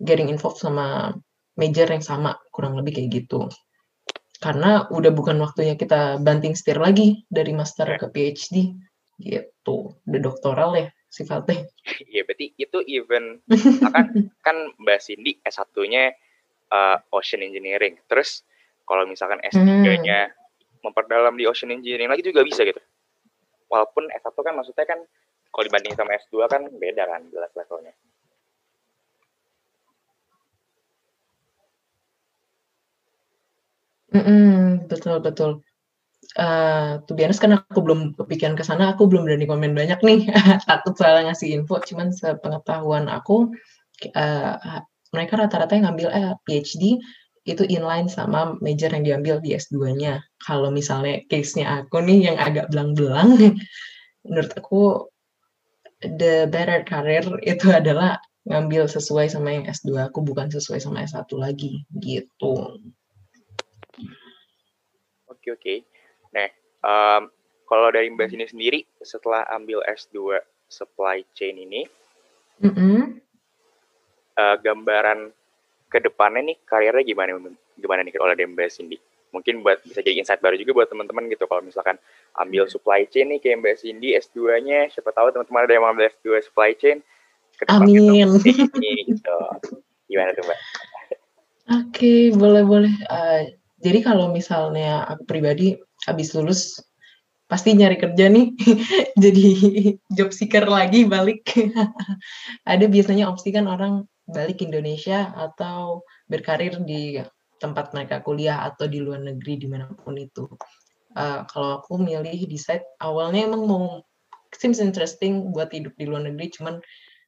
[0.00, 1.14] getting involved sama
[1.60, 3.46] major yang sama, kurang lebih kayak gitu.
[4.40, 8.72] Karena udah bukan waktunya kita banting setir lagi dari master ke PhD
[9.20, 10.00] gitu.
[10.08, 11.68] Udah doktoral ya sifatnya.
[12.10, 13.44] Iya berarti itu even
[13.92, 14.08] kan
[14.40, 16.16] kan Mbak Cindy S1-nya
[16.72, 18.00] uh, Ocean Engineering.
[18.08, 18.46] Terus
[18.88, 20.86] kalau misalkan S3-nya hmm.
[20.86, 22.80] memperdalam di Ocean Engineering lagi juga bisa gitu.
[23.68, 25.00] Walaupun S1 kan maksudnya kan
[25.52, 27.94] kalau dibanding sama S2 kan beda kan jelas levelnya
[34.90, 35.62] Betul betul
[36.38, 39.98] uh, to be honest kan aku belum kepikiran ke sana, aku belum berani komen banyak
[40.02, 40.20] nih,
[40.68, 43.50] takut salah ngasih info, cuman sepengetahuan aku,
[44.14, 47.02] uh, mereka rata-rata yang ngambil eh, PhD
[47.48, 50.22] itu inline sama major yang diambil di S2-nya.
[50.38, 53.34] Kalau misalnya case-nya aku nih yang agak belang-belang,
[54.22, 55.10] menurut aku
[56.04, 61.26] the better career itu adalah ngambil sesuai sama yang S2 aku, bukan sesuai sama S1
[61.40, 62.78] lagi, gitu.
[65.50, 65.84] Oke, okay, oke.
[66.34, 66.48] Nah,
[66.86, 67.22] um,
[67.70, 71.86] kalau dari Mbak Sini sendiri, setelah ambil S2 supply chain ini,
[72.62, 72.98] mm -hmm.
[74.34, 75.30] uh, gambaran
[75.90, 77.30] ke depannya nih karirnya gimana
[77.78, 78.98] gimana nih oleh Mbak Cindy?
[79.30, 81.46] Mungkin buat bisa jadi insight baru juga buat teman-teman gitu.
[81.46, 81.94] Kalau misalkan
[82.34, 86.10] ambil supply chain nih kayak Mbak Cindy S2-nya, siapa tahu teman-teman ada yang mau ambil
[86.10, 86.98] S2 supply chain.
[87.54, 88.34] Ke Amin.
[88.42, 89.38] Ini, gitu.
[90.10, 90.58] Gimana tuh Mbak?
[91.70, 92.90] Oke, okay, boleh boleh.
[93.06, 93.46] Uh,
[93.80, 96.84] jadi kalau misalnya aku pribadi habis lulus
[97.50, 98.54] pasti nyari kerja nih.
[99.26, 99.46] Jadi
[100.14, 101.42] job seeker lagi balik.
[102.70, 107.18] Ada biasanya opsi kan orang balik ke Indonesia atau berkarir di
[107.58, 110.46] tempat mereka kuliah atau di luar negeri di mana pun itu.
[111.10, 113.98] Uh, kalau aku milih decide awalnya emang mau
[114.54, 116.78] seems interesting buat hidup di luar negeri cuman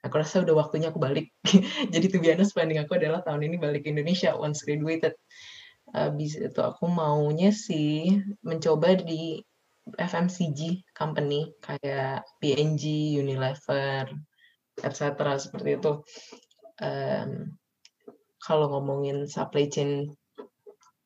[0.07, 1.35] aku rasa udah waktunya aku balik.
[1.93, 5.19] Jadi tuh biasa planning aku adalah tahun ini balik ke Indonesia once graduated
[5.93, 9.45] Habis itu aku maunya sih mencoba di
[9.93, 12.83] FMCG company kayak P&G,
[13.21, 14.09] Unilever,
[14.81, 15.13] etc.
[15.37, 15.93] seperti itu.
[16.81, 17.61] Um,
[18.41, 20.11] kalau ngomongin supply chain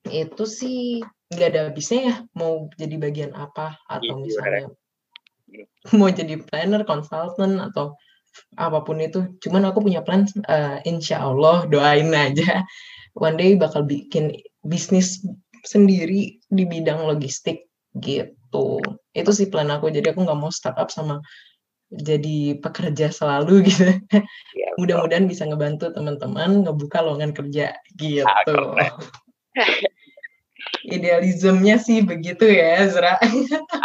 [0.06, 1.02] itu sih
[1.34, 4.64] nggak ada habisnya ya mau jadi bagian apa atau iya, misalnya
[5.98, 7.98] mau jadi planner, consultant atau
[8.54, 9.34] apa pun itu.
[9.42, 12.62] Cuman aku punya plan, uh, insya Allah doain aja
[13.16, 15.22] one day bakal bikin bisnis
[15.62, 17.66] sendiri di bidang logistik
[17.98, 18.78] gitu.
[19.14, 19.88] Itu sih plan aku.
[19.90, 21.22] Jadi aku nggak mau startup sama
[21.90, 23.86] jadi pekerja selalu gitu.
[24.54, 28.58] Ya, Mudah-mudahan bisa ngebantu teman-teman ngebuka lowongan kerja gitu.
[30.86, 33.18] Idealismenya sih begitu ya, Zra.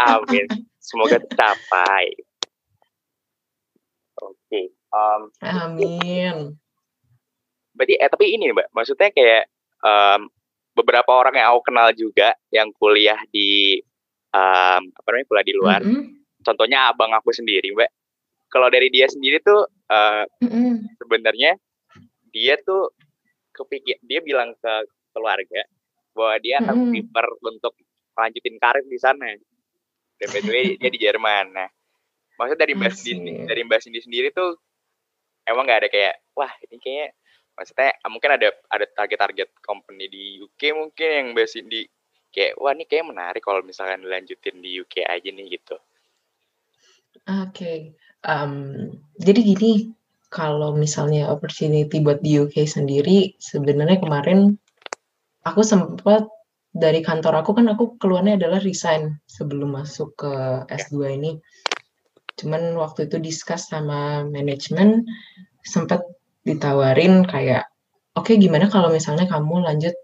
[0.02, 0.50] Amin.
[0.82, 2.10] Semoga tercapai.
[4.18, 4.38] Oke.
[4.50, 4.66] Okay.
[4.92, 6.58] Um, Amin.
[7.78, 9.48] Berarti eh tapi ini Mbak, maksudnya kayak
[9.86, 10.28] um,
[10.72, 13.80] beberapa orang yang aku kenal juga yang kuliah di
[14.32, 15.82] um, apa namanya kuliah di luar.
[15.84, 16.06] Mm -hmm.
[16.42, 17.92] Contohnya abang aku sendiri, Mbak.
[18.52, 20.74] Kalau dari dia sendiri tuh uh, mm -hmm.
[21.00, 21.52] sebenarnya
[22.32, 22.92] dia tuh
[23.52, 24.74] kepikir dia bilang ke
[25.12, 25.68] keluarga
[26.16, 26.92] bahwa dia akan mm -hmm.
[26.92, 27.74] prefer untuk
[28.16, 29.28] lanjutin karir di sana.
[30.22, 31.50] Dan by dia di Jerman.
[31.50, 31.70] Nah,
[32.38, 34.54] maksudnya dari Mbak Cindy, dari Mbak Cindy sendiri tuh
[35.50, 37.08] emang nggak ada kayak wah ini kayaknya
[37.62, 41.86] maksudnya mungkin ada ada target-target company di UK mungkin yang basic di
[42.34, 45.78] kayak wah ini kayak menarik kalau misalkan dilanjutin di UK aja nih gitu.
[47.30, 47.78] Oke, okay.
[48.26, 48.90] um,
[49.22, 49.94] jadi gini
[50.34, 54.58] kalau misalnya opportunity buat di UK sendiri sebenarnya kemarin
[55.46, 56.26] aku sempat
[56.72, 60.34] dari kantor aku kan aku keluarnya adalah resign sebelum masuk ke
[60.72, 61.32] S2 ini.
[62.40, 65.04] Cuman waktu itu discuss sama manajemen
[65.68, 66.02] sempat
[66.48, 67.68] ditawarin kayak,
[68.18, 69.96] "Oke, gimana kalau misalnya kamu lanjut"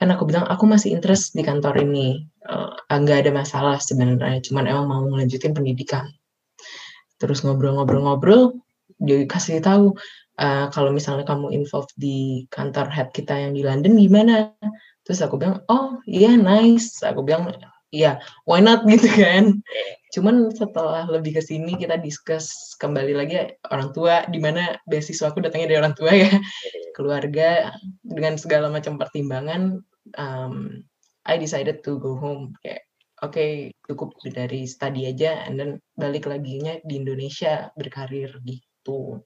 [0.00, 4.64] kan aku bilang, "Aku masih interest di kantor ini, uh, nggak ada masalah sebenarnya, cuman
[4.66, 6.10] emang mau melanjutin pendidikan."
[7.22, 8.58] Terus ngobrol-ngobrol-ngobrol,
[8.98, 9.94] dia kasih tahu,
[10.42, 14.50] uh, "Kalau misalnya kamu involved di kantor head kita yang di London gimana?"
[15.06, 17.46] Terus aku bilang, "Oh, iya nice." Aku bilang,
[17.92, 19.60] "Iya, why not?" Gitu kan.
[20.12, 25.40] Cuman setelah lebih ke sini kita discuss kembali lagi orang tua di mana beasiswa aku
[25.40, 26.32] datangnya dari orang tua ya,
[26.96, 27.72] keluarga
[28.04, 29.80] dengan segala macam pertimbangan
[30.18, 30.84] um,
[31.24, 32.58] I decided to go home.
[32.60, 32.82] Kayak
[33.22, 33.50] oke okay,
[33.86, 39.22] cukup dari study aja and then balik laginya di Indonesia berkarir gitu.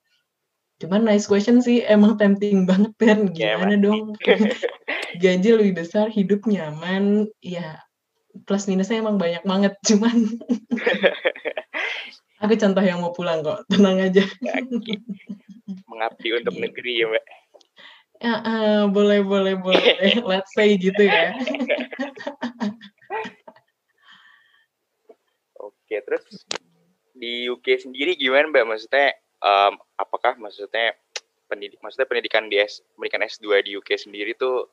[0.77, 4.13] Cuman nice question sih emang tempting banget kan gimana yeah, dong?
[5.25, 7.33] Gaji lebih besar hidup nyaman.
[7.41, 7.81] Ya
[8.45, 10.17] plus minusnya emang banyak banget cuman
[12.43, 14.23] aku contoh yang mau pulang kok tenang aja.
[15.89, 17.25] Mengabdi untuk negeri ya mbak.
[18.17, 20.21] Ya uh, boleh boleh boleh.
[20.31, 21.33] Let's say gitu ya.
[25.57, 26.25] Oke terus
[27.17, 28.69] di UK sendiri gimana mbak?
[28.69, 30.93] Maksudnya um, apakah maksudnya
[31.49, 34.69] pendidik maksudnya pendidikan di S, pendidikan S2 di UK sendiri tuh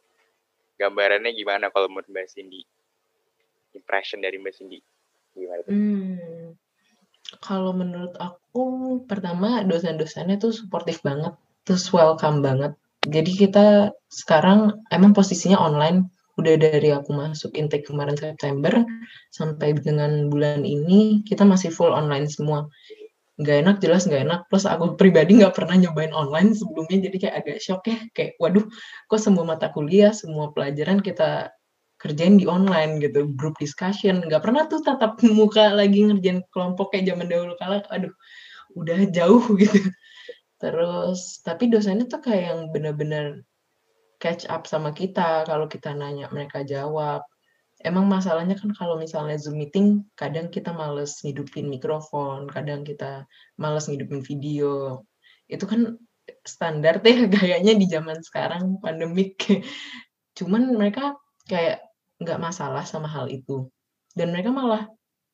[0.77, 2.65] gambarannya gimana kalau menurut Mbak Cindy?
[3.75, 4.79] Impression dari Mbak Cindy?
[5.33, 5.71] Gimana tuh?
[5.73, 6.55] Hmm.
[7.41, 8.63] Kalau menurut aku,
[9.09, 11.33] pertama dosen-dosennya tuh suportif banget,
[11.65, 12.77] terus welcome banget.
[13.03, 16.07] Jadi kita sekarang emang posisinya online,
[16.37, 18.85] udah dari aku masuk intake kemarin September,
[19.33, 22.69] sampai dengan bulan ini kita masih full online semua.
[23.41, 24.41] Nggak enak, jelas nggak enak.
[24.47, 27.97] Plus aku pribadi nggak pernah nyobain online sebelumnya, jadi kayak agak shock ya.
[28.13, 28.65] Kayak, waduh,
[29.09, 31.49] kok semua mata kuliah, semua pelajaran kita
[32.03, 34.19] kerjain di online gitu, group discussion.
[34.27, 37.79] Nggak pernah tuh tatap muka lagi ngerjain kelompok kayak zaman dahulu kala.
[37.95, 38.11] Aduh,
[38.75, 39.79] udah jauh gitu.
[40.59, 43.47] Terus, tapi dosennya tuh kayak yang bener-bener
[44.19, 45.47] catch up sama kita.
[45.47, 47.23] Kalau kita nanya, mereka jawab.
[47.79, 53.87] Emang masalahnya kan kalau misalnya Zoom meeting, kadang kita males ngidupin mikrofon, kadang kita males
[53.87, 55.03] ngidupin video.
[55.47, 55.95] Itu kan
[56.43, 59.39] standar deh gayanya di zaman sekarang, pandemik.
[60.35, 61.15] Cuman mereka
[61.47, 61.92] kayak
[62.23, 63.67] nggak masalah sama hal itu.
[64.13, 64.87] Dan mereka malah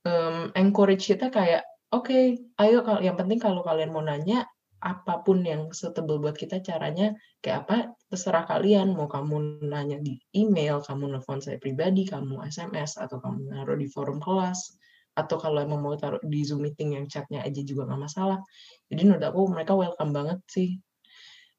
[0.03, 4.49] um, encourage kita kayak, oke, okay, ayo kalau yang penting kalau kalian mau nanya
[4.79, 7.11] apa pun yang suitable buat kita caranya
[7.43, 12.95] kayak apa terserah kalian mau kamu nanya di email kamu nelfon saya pribadi kamu sms
[12.95, 14.79] atau kamu naruh di forum kelas
[15.19, 18.39] atau kalau emang mau taruh di Zoom meeting yang chatnya aja juga nggak masalah.
[18.87, 20.79] Jadi menurut aku mereka welcome banget sih,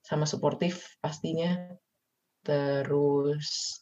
[0.01, 1.77] sama suportif pastinya.
[2.40, 3.80] Terus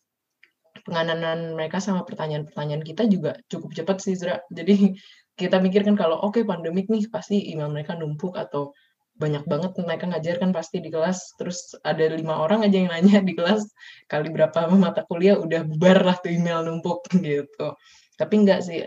[0.85, 4.43] penganan mereka sama pertanyaan-pertanyaan kita juga cukup cepat sih, Zra.
[4.51, 4.99] Jadi
[5.39, 8.75] kita mikir kan kalau oke okay, pandemik nih pasti email mereka numpuk atau
[9.19, 13.19] banyak banget mereka ngajar kan pasti di kelas terus ada lima orang aja yang nanya
[13.19, 13.67] di kelas
[14.07, 17.75] kali berapa mata kuliah udah bubar lah tuh email numpuk gitu.
[18.19, 18.83] Tapi enggak sih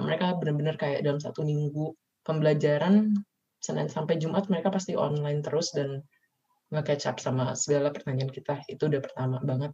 [0.00, 3.12] mereka benar-benar kayak dalam satu minggu pembelajaran
[3.60, 6.04] Senin sampai Jumat mereka pasti online terus dan
[6.68, 8.60] nge-catch up sama segala pertanyaan kita.
[8.68, 9.72] Itu udah pertama banget.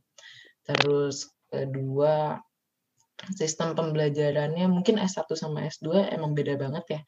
[0.63, 2.39] Terus kedua
[3.37, 7.01] sistem pembelajarannya mungkin S1 sama S2 emang beda banget ya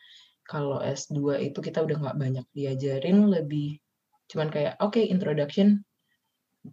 [0.46, 3.78] kalau S2 itu kita udah nggak banyak diajarin, lebih
[4.30, 5.84] cuman kayak oke okay, introduction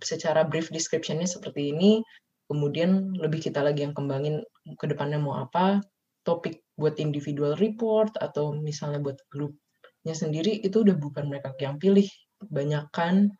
[0.01, 2.01] secara brief description-nya seperti ini,
[2.49, 4.41] kemudian lebih kita lagi yang kembangin
[4.77, 5.82] ke depannya mau apa,
[6.25, 12.05] topik buat individual report atau misalnya buat grupnya sendiri itu udah bukan mereka yang pilih.
[12.39, 13.34] Banyak kan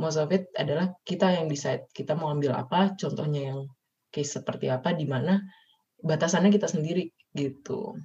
[0.00, 3.60] most of it adalah kita yang decide kita mau ambil apa, contohnya yang
[4.08, 5.38] case seperti apa, di mana
[6.00, 8.00] batasannya kita sendiri gitu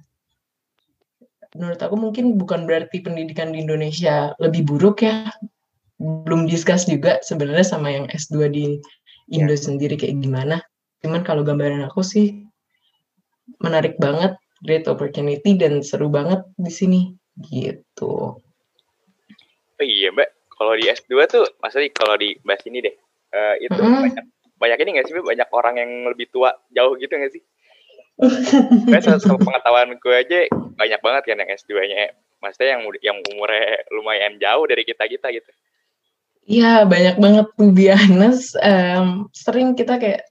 [1.56, 5.32] menurut aku mungkin bukan berarti pendidikan di Indonesia lebih buruk ya.
[5.96, 8.64] Belum discuss juga sebenarnya sama yang S2 di
[9.32, 9.60] Indo ya.
[9.60, 10.60] sendiri kayak gimana.
[11.00, 12.44] Cuman kalau gambaran aku sih
[13.64, 17.00] menarik banget, great opportunity dan seru banget di sini
[17.48, 18.36] gitu.
[19.76, 22.94] Oh iya mbak, kalau di S2 tuh, maksudnya kalau di bahas ini deh,
[23.36, 24.02] uh, itu mm -hmm.
[24.08, 24.24] banyak,
[24.56, 27.42] banyak ini nggak sih, banyak orang yang lebih tua jauh gitu nggak sih?
[28.88, 30.38] Kayak pengetahuan gue aja
[30.72, 32.16] banyak banget kan yang S2-nya.
[32.40, 35.50] Maksudnya yang yang umurnya lumayan jauh dari kita-kita gitu.
[36.46, 38.28] Iya, banyak banget tuh biasa.
[38.62, 40.24] Um, sering kita kayak,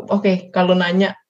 [0.00, 1.20] oke, okay, kalau nanya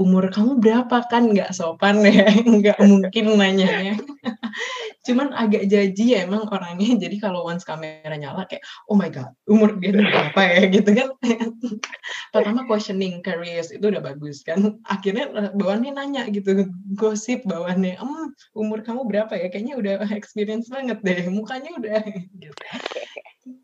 [0.00, 2.26] umur kamu berapa kan nggak sopan ya
[2.58, 3.94] nggak mungkin nanyanya
[5.02, 6.94] cuman agak jaji ya emang orangnya.
[7.04, 10.62] Jadi kalau once kamera nyala kayak oh my god umur dia berapa ya?
[10.74, 11.08] Gitu kan.
[12.34, 14.78] Pertama questioning curious itu udah bagus kan.
[14.86, 18.12] Akhirnya bawaannya nanya gitu gosip bawaannya em
[18.56, 19.50] umur kamu berapa ya?
[19.50, 22.02] Kayaknya udah experience banget deh mukanya udah
[22.38, 22.62] gitu.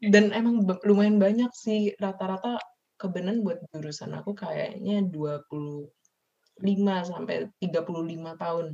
[0.02, 2.58] Dan emang lumayan banyak sih rata-rata
[2.98, 5.86] kebenaran buat jurusan aku kayaknya 20
[6.58, 8.66] 5 sampai 35 tahun.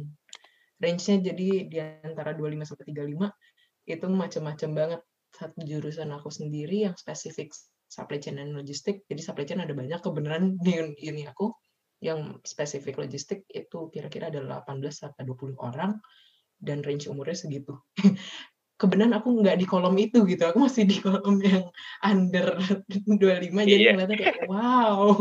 [0.82, 5.00] Range-nya jadi di antara 25 sampai 35 itu macam-macam banget.
[5.34, 7.50] Satu jurusan aku sendiri yang spesifik
[7.90, 9.02] supply chain dan logistik.
[9.10, 11.54] Jadi supply chain ada banyak kebenaran di ini aku
[12.02, 15.98] yang spesifik logistik itu kira-kira ada 18 sampai 20 orang
[16.60, 17.78] dan range umurnya segitu.
[18.74, 21.70] kebenaran aku nggak di kolom itu gitu aku masih di kolom yang
[22.02, 22.58] under
[23.06, 23.64] 25 yeah.
[23.64, 23.90] jadi iya.
[23.94, 25.14] ngeliatnya kayak wow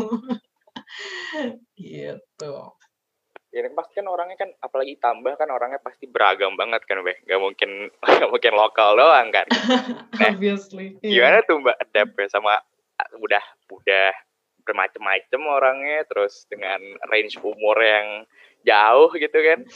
[1.78, 2.58] gitu.
[3.54, 7.22] Ya pasti kan orangnya kan apalagi tambah kan orangnya pasti beragam banget kan, Beh.
[7.30, 9.46] Gak mungkin gak mungkin lokal doang kan.
[10.18, 10.98] Nah, Obviously.
[11.02, 12.58] Gimana tuh Mbak adapt ya sama
[13.18, 14.13] udah udah
[14.63, 16.80] bermacam-macam orangnya terus dengan
[17.12, 18.08] range umur yang
[18.63, 19.60] jauh gitu kan.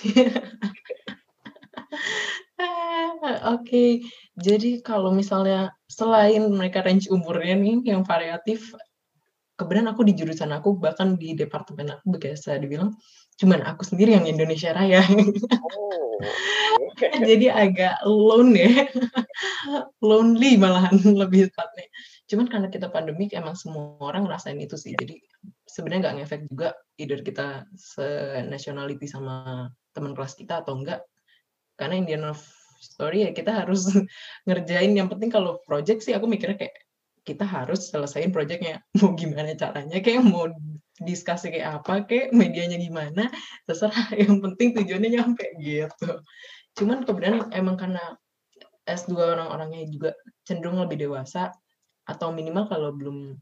[2.58, 3.92] Oke, okay.
[4.34, 8.74] jadi kalau misalnya selain mereka range umurnya nih yang variatif,
[9.60, 12.98] kebetulan aku di jurusan aku bahkan di departemen aku biasa dibilang
[13.38, 15.06] cuman aku sendiri yang Indonesia Raya.
[15.06, 16.17] Oh.
[17.30, 18.89] Jadi agak lone ya.
[20.02, 21.88] Lonely malahan lebih tepatnya.
[22.28, 24.97] Cuman karena kita pandemik emang semua orang ngerasain itu sih.
[24.97, 25.21] Jadi
[25.69, 31.06] sebenarnya nggak ngefek juga either kita se-nationality sama teman kelas kita atau enggak.
[31.78, 32.41] Karena Indian of
[32.82, 33.86] story ya kita harus
[34.50, 36.76] ngerjain yang penting kalau project sih aku mikirnya kayak
[37.28, 40.47] kita harus selesaiin proyeknya mau gimana caranya kayak mau
[41.02, 43.30] diskusi kayak apa kayak medianya gimana
[43.70, 46.22] terserah yang penting tujuannya nyampe gitu.
[46.78, 48.18] Cuman kemudian emang karena
[48.88, 50.12] S2 orang-orangnya juga
[50.48, 51.52] cenderung lebih dewasa
[52.08, 53.36] atau minimal kalau belum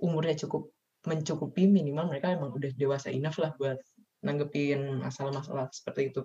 [0.00, 0.72] umurnya cukup
[1.04, 3.76] mencukupi minimal mereka emang udah dewasa enough lah buat
[4.24, 6.24] nanggepin masalah-masalah seperti itu.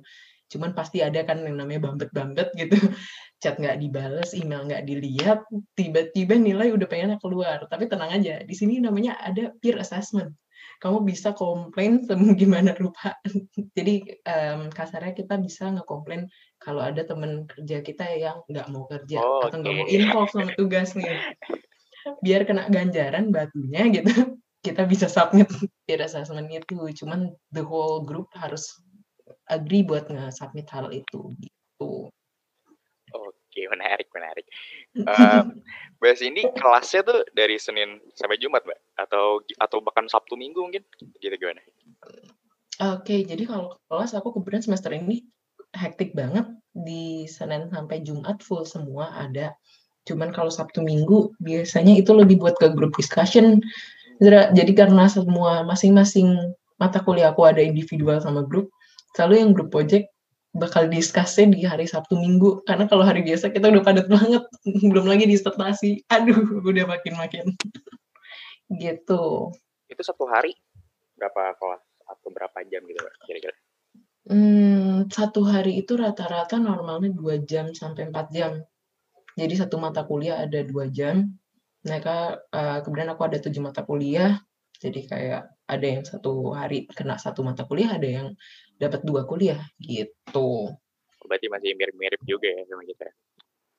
[0.52, 2.76] Cuman pasti ada kan yang namanya bambet-bambet gitu.
[3.44, 5.44] Chat nggak dibales email nggak dilihat
[5.76, 7.64] tiba-tiba nilai udah pengennya keluar.
[7.68, 10.32] Tapi tenang aja di sini namanya ada peer assessment
[10.84, 12.04] kamu bisa komplain
[12.42, 13.16] gimana rupa
[13.78, 16.28] jadi um, kasarnya kita bisa ngekomplain
[16.60, 19.82] kalau ada temen kerja kita yang nggak mau kerja oh, atau nggak okay.
[19.84, 21.20] mau involve sama tugas nih
[22.22, 25.46] biar kena ganjaran batunya gitu kita bisa submit
[25.86, 28.66] peer assessment itu cuman the whole group harus
[29.50, 32.10] agree buat nge-submit hal itu gitu.
[33.56, 34.45] Oke, menarik, menarik.
[34.99, 35.64] Um,
[36.03, 38.80] Mbak ini kelasnya tuh dari Senin sampai Jumat, Mbak?
[38.99, 40.84] Atau atau bahkan Sabtu Minggu mungkin?
[41.24, 41.64] Gitu gimana?
[42.99, 45.24] Oke, jadi kalau kelas aku kebetulan semester ini
[45.72, 49.56] hektik banget, di Senin sampai Jumat full semua ada.
[50.03, 53.64] Cuman kalau Sabtu Minggu biasanya itu lebih buat ke group discussion.
[54.20, 58.68] Jadi karena semua masing-masing mata kuliah aku ada individual sama grup,
[59.16, 60.12] selalu yang grup project
[60.56, 62.64] bakal diskusin di hari Sabtu Minggu.
[62.64, 64.43] Karena kalau hari biasa kita udah padat banget.
[64.89, 66.08] Belum lagi disertasi.
[66.08, 67.51] Aduh udah makin-makin.
[68.82, 69.53] Gitu.
[69.86, 70.58] Itu satu hari?
[71.20, 71.84] Berapa kelas?
[72.10, 72.97] Atau berapa jam gitu
[73.30, 73.53] kira-kira?
[74.26, 78.58] Hmm, satu hari itu rata-rata normalnya dua jam sampai empat jam.
[79.38, 81.30] Jadi satu mata kuliah ada dua jam.
[81.86, 82.18] Mereka
[82.49, 84.41] uh, kemudian aku ada tujuh mata kuliah.
[84.82, 88.28] Jadi kayak ada yang satu hari kena satu mata kuliah ada yang
[88.80, 90.72] dapat dua kuliah gitu.
[91.26, 93.08] Berarti masih mirip-mirip juga ya sama kita.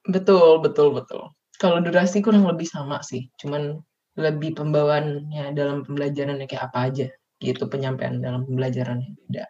[0.06, 1.30] Betul, betul, betul.
[1.56, 3.80] Kalau durasi kurang lebih sama sih, cuman
[4.16, 9.44] lebih pembawaannya dalam pembelajarannya kayak apa aja gitu penyampaian dalam pembelajarannya beda.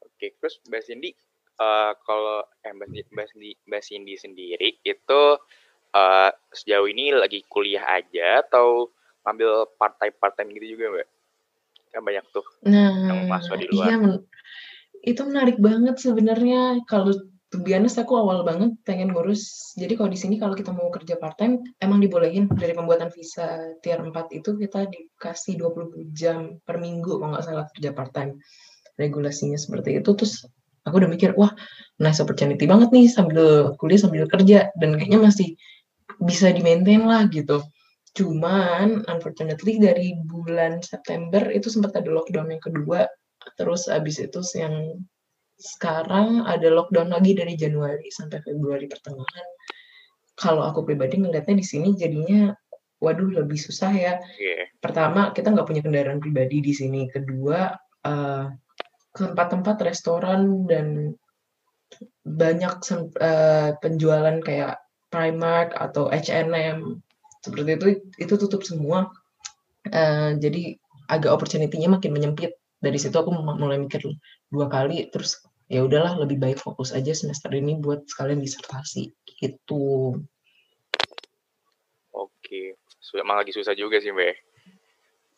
[0.00, 1.10] Oke, terus Mbak Cindy,
[1.60, 5.22] uh, kalau eh, Mbak Cindy, Mbak Cindy sendiri itu
[5.92, 8.88] uh, sejauh ini lagi kuliah aja atau
[9.28, 11.08] ambil part time part time gitu juga Mbak?
[11.90, 13.86] Kan banyak tuh nah, mahasiswa di luar.
[13.86, 13.96] Iya,
[15.00, 17.14] itu menarik banget sebenarnya kalau
[17.50, 19.74] to aku awal banget pengen ngurus.
[19.74, 23.74] Jadi kalau di sini kalau kita mau kerja part time emang dibolehin dari pembuatan visa
[23.82, 28.38] tier 4 itu kita dikasih 20 jam per minggu kalau nggak salah kerja part time.
[28.94, 30.46] Regulasinya seperti itu terus
[30.86, 31.50] aku udah mikir wah
[31.98, 35.58] nice opportunity banget nih sambil kuliah sambil kerja dan kayaknya masih
[36.22, 37.66] bisa di maintain lah gitu.
[38.14, 43.10] Cuman unfortunately dari bulan September itu sempat ada lockdown yang kedua.
[43.60, 45.04] Terus abis itu yang
[45.60, 49.46] sekarang ada lockdown lagi dari Januari sampai Februari pertengahan.
[50.40, 52.56] Kalau aku pribadi ngelihatnya di sini jadinya
[53.04, 54.16] waduh lebih susah ya.
[54.40, 54.72] Yeah.
[54.80, 57.12] Pertama kita nggak punya kendaraan pribadi di sini.
[57.12, 57.68] Kedua
[58.08, 58.48] uh,
[59.12, 61.12] tempat-tempat restoran dan
[62.24, 62.80] banyak
[63.20, 64.80] uh, penjualan kayak
[65.10, 67.02] Primark atau H&M
[67.42, 67.86] seperti itu
[68.22, 69.10] itu tutup semua
[69.90, 70.78] uh, jadi
[71.10, 74.02] agak opportunity-nya makin menyempit dari situ aku mulai mikir
[74.48, 80.18] dua kali terus ya udahlah lebih baik fokus aja semester ini buat sekalian disertasi gitu.
[82.10, 82.74] Oke
[83.24, 84.38] malah lagi susah juga sih mbak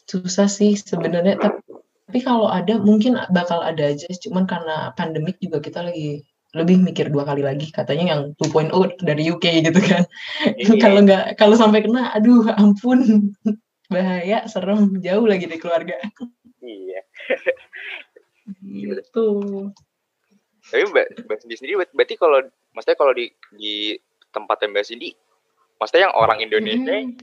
[0.05, 5.81] susah sih sebenarnya tapi kalau ada mungkin bakal ada aja cuman karena pandemik juga kita
[5.89, 6.21] lagi
[6.53, 10.05] lebih mikir dua kali lagi katanya yang 2.0 dari UK gitu kan.
[10.61, 10.77] Iya.
[10.85, 13.33] kalau nggak kalau sampai kena aduh ampun.
[13.93, 15.97] Bahaya serem jauh lagi dari keluarga
[16.63, 17.01] iya
[18.63, 19.29] gitu
[20.71, 22.39] tapi mbak mbak Cindy sendiri berarti kalau
[22.73, 23.27] maksudnya kalau di
[23.59, 23.99] di
[24.31, 25.11] tempat yang mbak Cindy
[25.77, 27.19] maksudnya yang orang Indonesia hmm.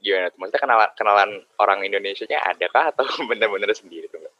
[0.00, 4.34] gimana tuh maksudnya kenalan kenalan orang Indonesia nya ada kah atau benar-benar sendiri tuh mbak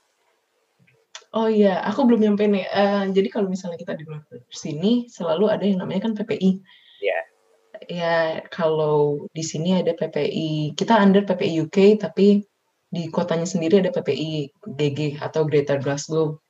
[1.31, 2.67] Oh iya, aku belum nyampe nih.
[2.75, 6.59] Uh, jadi kalau misalnya kita di luar sini selalu ada yang namanya kan PPI.
[6.99, 7.07] Iya.
[7.07, 7.23] Yeah.
[7.87, 8.17] Ya,
[8.51, 12.50] kalau di sini ada PPI, kita under PPI UK, tapi
[12.91, 16.43] di kotanya sendiri ada PPI GG atau Greater Glasgow.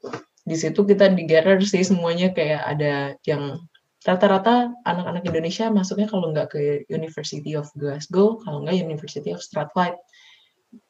[0.45, 3.61] Di situ kita digather sih semuanya kayak ada yang
[4.01, 10.01] rata-rata anak-anak Indonesia masuknya kalau nggak ke University of Glasgow, kalau nggak University of Strathclyde.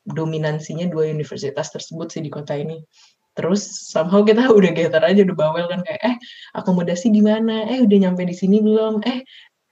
[0.07, 2.85] Dominansinya dua universitas tersebut sih di kota ini
[3.39, 6.17] terus somehow kita udah getar aja udah bawel kan kayak eh
[6.59, 9.23] akomodasi di mana eh udah nyampe di sini belum eh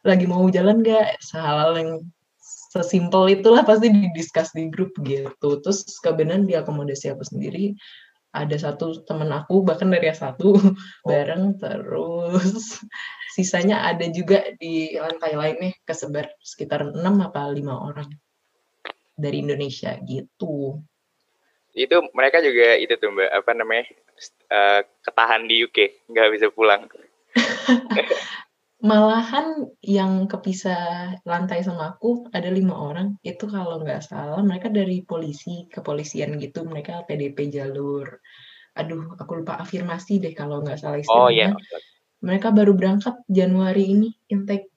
[0.07, 2.01] lagi mau jalan gak hal yang
[2.79, 5.59] sesimpel itulah pasti didiskus di grup gitu.
[5.59, 7.75] Terus kebenaran di akomodasi aku sendiri
[8.31, 10.63] ada satu temen aku bahkan dari S1 oh.
[11.03, 12.79] bareng terus.
[13.35, 18.11] Sisanya ada juga di lantai lainnya kesebar sekitar enam apa lima orang
[19.19, 20.79] dari Indonesia gitu.
[21.75, 23.85] Itu mereka juga itu tuh mbak apa namanya
[24.51, 26.87] uh, ketahan di UK nggak bisa pulang
[28.79, 33.19] malahan yang kepisah lantai sama aku ada lima orang.
[33.27, 36.63] Itu kalau nggak salah mereka dari polisi kepolisian gitu.
[36.63, 38.23] Mereka PDP jalur.
[38.79, 41.27] Aduh aku lupa afirmasi deh kalau nggak salah istilahnya.
[41.27, 41.51] oh, yeah.
[42.23, 44.71] mereka baru berangkat Januari ini intake.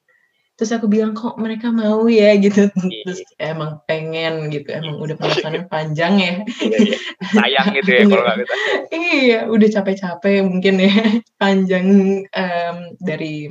[0.58, 2.34] Terus aku bilang kok mereka mau ya?
[2.42, 2.74] Gitu.
[2.74, 3.02] Iya.
[3.06, 4.66] terus emang pengen gitu.
[4.74, 6.34] Emang udah penasaran panjang ya.
[6.58, 6.98] Iya, iya.
[7.38, 8.48] sayang gitu ya kalau nggak
[8.98, 10.90] iya udah capek-capek mungkin ya.
[11.42, 11.86] Panjang
[12.26, 13.50] um, dari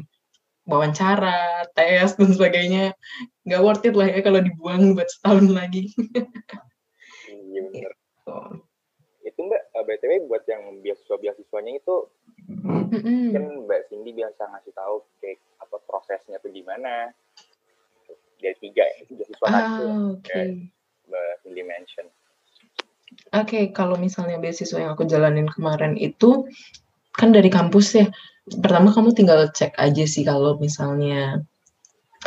[0.66, 2.93] wawancara tes dan sebagainya
[3.47, 5.89] nggak worth it lah ya kalau dibuang buat setahun lagi
[7.30, 8.38] iya benar gitu.
[9.26, 11.95] itu mbak eh, btw buat yang beasiswa beasiswanya itu
[12.49, 13.34] mm-hmm.
[13.34, 17.09] kan mbak Cindy biasa ngasih tahu kayak apa prosesnya tuh gimana
[18.41, 20.70] dari tiga ya tiga siswa ah, okay.
[21.05, 22.07] Mbak Cindy mention
[23.36, 26.47] Oke, kalau misalnya beasiswa yang aku jalanin kemarin itu,
[27.12, 28.07] kan dari kampus ya.
[28.60, 31.39] Pertama kamu tinggal cek aja sih kalau misalnya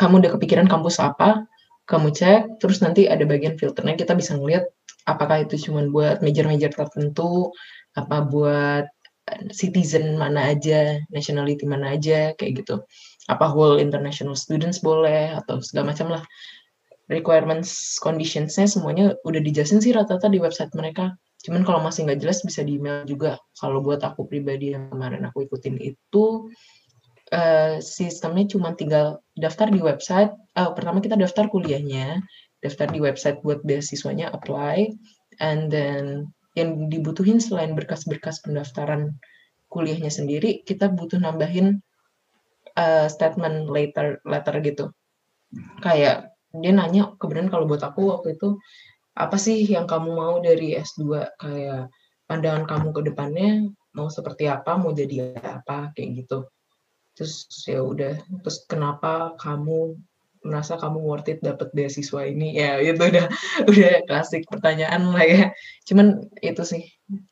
[0.01, 1.45] kamu udah kepikiran kampus apa,
[1.85, 4.65] kamu cek, terus nanti ada bagian filternya kita bisa ngeliat
[5.05, 7.53] apakah itu cuma buat major-major tertentu,
[7.95, 8.89] apa buat
[9.31, 12.81] eh, citizen mana aja, nationality mana aja, kayak gitu.
[13.29, 16.25] Apa whole international students boleh, atau segala macam lah
[17.13, 21.13] requirements conditionsnya semuanya udah dijelasin sih rata-rata di website mereka
[21.45, 23.37] cuman kalau masih nggak jelas bisa di email juga.
[23.53, 26.49] Kalau buat aku pribadi yang kemarin aku ikutin itu
[27.33, 32.25] uh, sistemnya cuma tinggal daftar di website uh, pertama kita daftar kuliahnya
[32.65, 34.89] daftar di website buat beasiswanya apply
[35.45, 39.21] and then yang dibutuhin selain berkas-berkas pendaftaran
[39.69, 41.85] kuliahnya sendiri kita butuh nambahin
[42.79, 44.85] uh, statement letter letter gitu.
[45.83, 48.63] Kayak dia nanya kemudian kalau buat aku waktu itu
[49.15, 51.03] apa sih yang kamu mau dari S2
[51.39, 51.91] kayak
[52.27, 53.51] pandangan kamu ke depannya
[53.95, 54.75] mau seperti apa?
[54.75, 55.95] Mau jadi apa?
[55.95, 56.39] Kayak gitu.
[57.15, 58.19] Terus ya udah.
[58.43, 59.95] Terus kenapa kamu
[60.45, 62.59] merasa kamu worth it dapat beasiswa ini?
[62.59, 63.27] Ya itu udah
[63.71, 65.45] udah klasik pertanyaan lah ya.
[65.87, 66.83] Cuman itu sih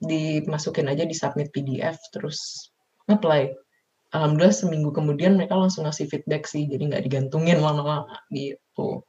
[0.01, 2.71] dimasukin aja di submit PDF terus
[3.11, 3.51] apply
[4.13, 9.01] alhamdulillah seminggu kemudian mereka langsung ngasih feedback sih jadi nggak digantungin lama-lama gitu.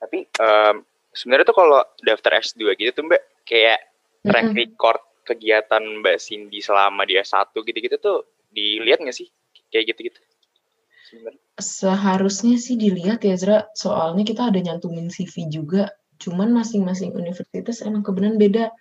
[0.00, 0.80] Tapi um,
[1.20, 3.80] sebenarnya tuh kalau daftar S2 gitu tuh Mbak kayak
[4.24, 9.28] track record kegiatan Mbak Cindy selama dia satu gitu-gitu tuh dilihat nggak sih?
[9.68, 10.20] Kayak gitu-gitu?
[11.60, 18.00] Seharusnya sih dilihat ya Zra, soalnya kita ada nyantumin CV juga, cuman masing-masing universitas emang
[18.00, 18.72] kebenaran beda.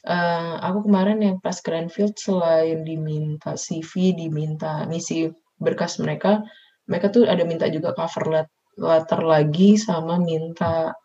[0.00, 5.28] Uh, aku kemarin yang pas Cranfield selain diminta CV, diminta misi
[5.60, 6.40] berkas mereka,
[6.88, 8.48] mereka tuh ada minta juga cover
[8.80, 10.96] letter lagi sama minta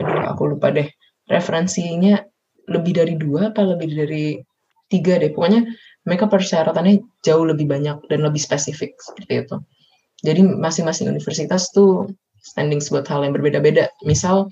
[0.00, 0.88] aduh aku lupa deh.
[1.30, 2.18] Referensinya
[2.70, 4.38] lebih dari dua apa lebih dari
[4.90, 5.30] tiga deh.
[5.30, 5.66] Pokoknya
[6.04, 9.56] mereka persyaratannya jauh lebih banyak dan lebih spesifik seperti itu.
[10.26, 12.10] Jadi masing-masing universitas tuh
[12.40, 13.88] standing buat hal yang berbeda-beda.
[14.04, 14.48] Misal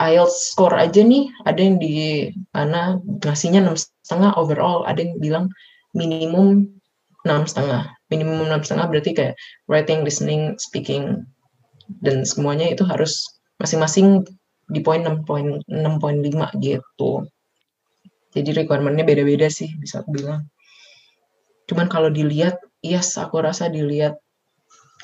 [0.00, 5.46] IELTS score aja nih ada yang di mana ngasihnya enam setengah overall ada yang bilang
[5.92, 6.68] minimum
[7.24, 7.88] enam setengah.
[8.08, 9.34] Minimum enam setengah berarti kayak
[9.68, 11.24] writing listening speaking
[12.00, 13.20] dan semuanya itu harus
[13.60, 14.24] masing-masing
[14.68, 15.68] di poin 6.6.5
[16.64, 17.12] gitu.
[18.34, 20.48] Jadi requirementnya beda-beda sih bisa aku bilang.
[21.70, 24.18] Cuman kalau dilihat, yes aku rasa dilihat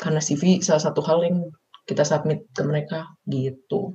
[0.01, 1.39] karena CV salah satu hal yang
[1.85, 3.95] kita submit ke mereka gitu.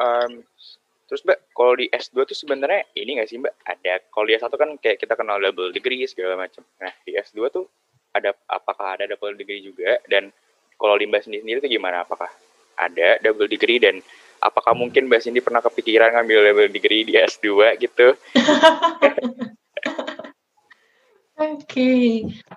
[0.00, 0.40] Um,
[1.04, 3.52] terus mbak, kalau di S2 tuh sebenarnya ini nggak sih mbak?
[3.68, 6.64] Ada kalau di S1 kan kayak kita kenal double degree segala macam.
[6.80, 7.68] Nah di S2 tuh
[8.16, 10.34] ada apakah ada double degree juga dan
[10.80, 12.32] kalau di Mbak sendiri, sendiri itu gimana apakah
[12.76, 14.04] ada double degree dan
[14.40, 18.14] apakah mungkin Mbak Cindy pernah kepikiran ngambil double degree di S2 gitu?
[21.40, 22.04] Oke, okay.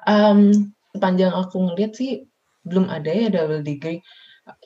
[0.04, 0.52] um,
[1.00, 2.28] panjang aku ngeliat sih
[2.68, 4.04] belum ada ya double degree.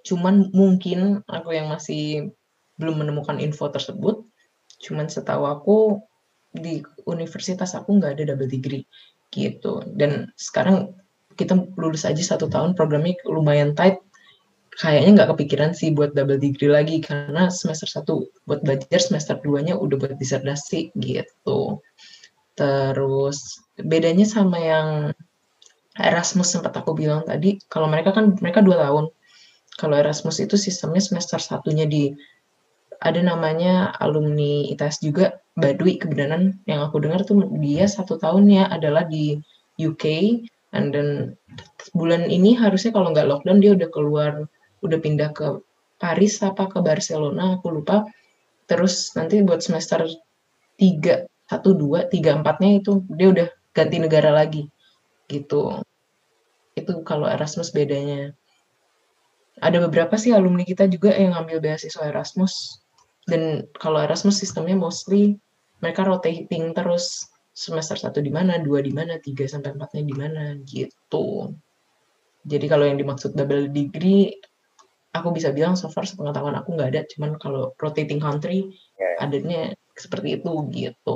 [0.02, 2.34] Cuman mungkin aku yang masih
[2.82, 4.26] belum menemukan info tersebut.
[4.82, 6.02] Cuman setahu aku
[6.50, 8.84] di universitas aku nggak ada double degree
[9.30, 10.96] gitu dan sekarang
[11.38, 14.02] kita lulus aja satu tahun programnya lumayan tight
[14.78, 19.74] kayaknya nggak kepikiran sih buat double degree lagi karena semester satu buat belajar semester duanya
[19.74, 21.82] udah buat disertasi gitu.
[22.54, 24.88] Terus bedanya sama yang
[25.98, 29.10] Erasmus sempat aku bilang tadi kalau mereka kan mereka dua tahun.
[29.78, 32.14] Kalau Erasmus itu sistemnya semester satunya di
[32.98, 39.06] ada namanya alumni ITS juga Badui kebenaran yang aku dengar tuh dia satu tahunnya adalah
[39.06, 39.38] di
[39.78, 40.06] UK
[40.74, 41.38] and then
[41.94, 44.32] bulan ini harusnya kalau nggak lockdown dia udah keluar
[44.84, 45.62] udah pindah ke
[45.98, 48.06] Paris apa ke Barcelona aku lupa.
[48.68, 50.06] Terus nanti buat semester
[50.78, 54.68] tiga satu dua tiga empatnya itu dia udah ganti negara lagi
[55.32, 55.82] gitu.
[56.78, 58.36] Itu kalau Erasmus bedanya.
[59.58, 62.78] Ada beberapa sih alumni kita juga yang ngambil beasiswa Erasmus.
[63.26, 65.42] Dan kalau Erasmus sistemnya mostly
[65.82, 67.26] mereka rotating terus
[67.58, 71.58] semester satu di mana, dua di mana, tiga sampai empatnya di mana gitu.
[72.46, 74.30] Jadi kalau yang dimaksud double degree,
[75.14, 79.18] aku bisa bilang so far sepengetahuan aku nggak ada, cuman kalau rotating country yeah.
[79.18, 79.28] Ya.
[79.28, 79.62] adanya
[79.98, 81.16] seperti itu gitu.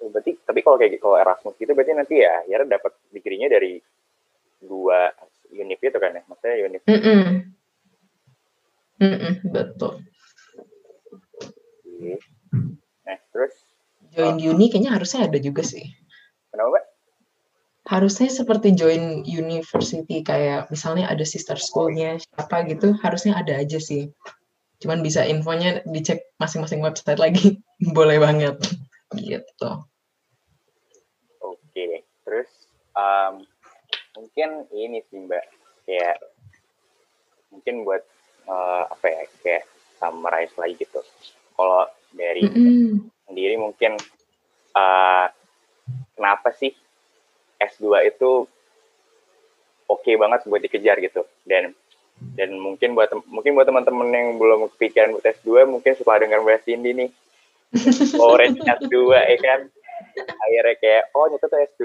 [0.00, 3.78] Berarti tapi kalau kayak kalau Erasmus gitu berarti nanti ya ya dapat degree-nya dari
[4.60, 5.12] dua
[5.50, 6.82] univ itu kan ya, maksudnya univ.
[6.86, 7.60] Mm -mm
[9.00, 10.04] Mm-mm, betul.
[13.08, 13.54] Nah, terus
[14.12, 15.88] join uh, uni kayaknya harusnya ada juga sih.
[16.52, 16.84] Kenapa, Mbak?
[17.90, 24.14] Harusnya seperti join university kayak misalnya ada sister schoolnya siapa gitu, harusnya ada aja sih.
[24.80, 27.60] cuman bisa infonya dicek masing-masing website lagi.
[27.96, 28.56] Boleh banget.
[29.12, 29.70] Gitu.
[31.44, 31.86] Oke
[32.24, 32.48] terus
[32.96, 33.44] um,
[34.16, 35.44] mungkin ini sih mbak.
[35.84, 36.16] Kayak
[37.52, 38.00] mungkin buat
[38.48, 39.64] uh, apa ya kayak
[40.00, 41.04] summarize lagi gitu.
[41.58, 41.84] Kalau
[42.16, 42.88] dari mm -hmm.
[43.28, 44.00] sendiri mungkin
[44.72, 45.26] uh,
[46.16, 46.72] kenapa sih
[47.60, 48.48] S2 itu
[49.86, 51.22] oke okay banget buat dikejar gitu.
[51.44, 51.76] Dan
[52.36, 56.64] dan mungkin buat mungkin buat teman-teman yang belum kepikiran buat S2 mungkin setelah dengar Mbak
[56.64, 57.10] Cindy nih.
[58.24, 59.60] Orange S2 ya kan?
[60.18, 61.82] Akhirnya kayak oh nyata tuh S2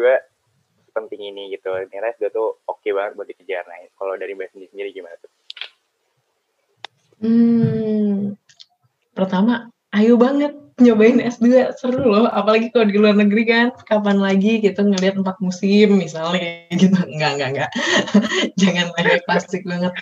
[0.96, 1.70] penting ini gitu.
[1.70, 3.64] Ternyata S2 tuh oke okay banget buat dikejar.
[3.68, 5.32] Nah kalau dari Mbak Cindy sendiri gimana tuh?
[7.24, 8.36] Hmm
[9.16, 12.28] pertama ayo banget nyobain S2 seru loh.
[12.28, 16.96] Apalagi kalau di luar negeri kan kapan lagi gitu ngelihat empat musim misalnya gitu.
[17.08, 17.70] Enggak enggak enggak.
[18.62, 19.94] Jangan lagi plastik banget.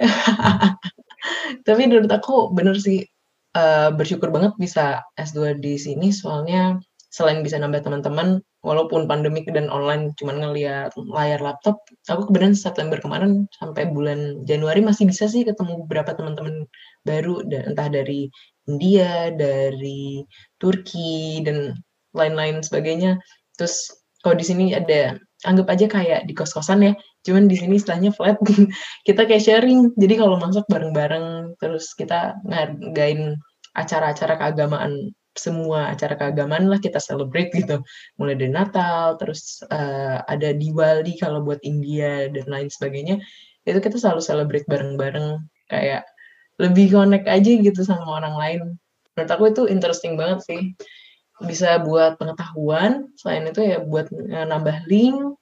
[1.66, 3.04] Tapi menurut aku bener sih
[3.52, 6.08] uh, bersyukur banget bisa S2 di sini.
[6.08, 6.80] Soalnya
[7.12, 13.00] selain bisa nambah teman-teman walaupun pandemik dan online cuman ngeliat layar laptop aku kebetulan September
[13.00, 16.68] kemarin sampai bulan Januari masih bisa sih ketemu beberapa teman-teman
[17.08, 18.28] baru entah dari
[18.68, 20.22] India, dari
[20.60, 21.74] Turki dan
[22.12, 23.18] lain-lain sebagainya.
[23.56, 23.88] Terus
[24.20, 25.16] kalau di sini ada
[25.48, 26.92] anggap aja kayak di kos-kosan ya.
[27.24, 28.38] Cuman di sini istilahnya flat.
[29.08, 29.96] kita kayak sharing.
[29.96, 33.40] Jadi kalau masuk bareng-bareng terus kita ngargain
[33.74, 37.78] acara-acara keagamaan semua acara keagamaan lah kita celebrate gitu
[38.18, 43.22] mulai dari Natal terus uh, ada Diwali kalau buat India dan lain sebagainya
[43.62, 46.02] itu kita selalu celebrate bareng-bareng kayak
[46.58, 48.60] lebih connect aja gitu sama orang lain.
[49.14, 50.62] Menurut aku itu interesting banget sih.
[51.38, 55.38] Bisa buat pengetahuan, selain itu ya buat nambah link,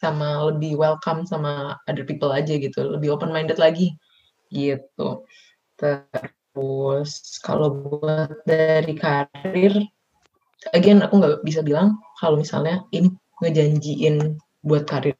[0.00, 3.96] sama lebih welcome sama other people aja gitu, lebih open minded lagi
[4.52, 5.24] gitu.
[5.80, 9.76] Terus kalau buat dari karir,
[10.76, 15.16] again aku nggak bisa bilang kalau misalnya ini ngejanjiin buat karir.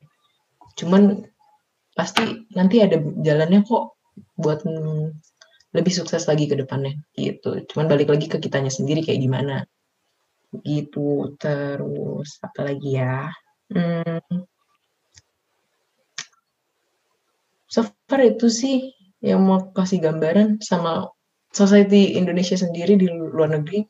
[0.76, 1.28] Cuman
[1.96, 3.93] pasti nanti ada jalannya kok
[4.38, 4.62] buat
[5.74, 7.62] lebih sukses lagi ke depannya gitu.
[7.70, 9.66] Cuman balik lagi ke kitanya sendiri kayak gimana
[10.62, 11.34] gitu.
[11.38, 13.30] Terus apa lagi ya?
[13.74, 14.46] Hmm,
[17.66, 21.10] so far itu sih yang mau kasih gambaran sama
[21.50, 23.82] society Indonesia sendiri di luar negeri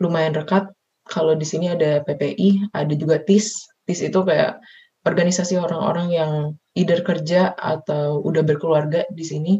[0.00, 0.72] lumayan rekat.
[1.02, 3.68] Kalau di sini ada PPI, ada juga TIS.
[3.84, 4.62] TIS itu kayak
[5.02, 6.32] organisasi orang-orang yang
[6.78, 9.52] either kerja atau udah berkeluarga di sini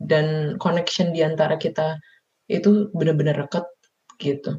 [0.00, 2.00] dan connection di antara kita
[2.50, 3.64] itu benar-benar rekat
[4.18, 4.58] gitu.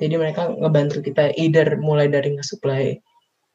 [0.00, 2.96] Jadi mereka ngebantu kita either mulai dari nge-supply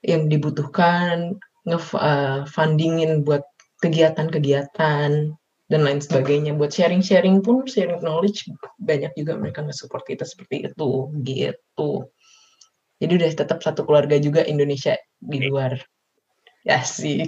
[0.05, 1.33] yang dibutuhkan,
[1.65, 3.41] nge-fundingin buat
[3.81, 5.11] kegiatan-kegiatan
[5.69, 6.53] dan lain sebagainya.
[6.53, 8.45] Buat sharing-sharing pun, sharing knowledge
[8.77, 12.05] banyak juga mereka nge-support kita seperti itu gitu.
[12.99, 15.79] Jadi udah tetap satu keluarga juga Indonesia di luar.
[16.63, 17.27] Ya sih.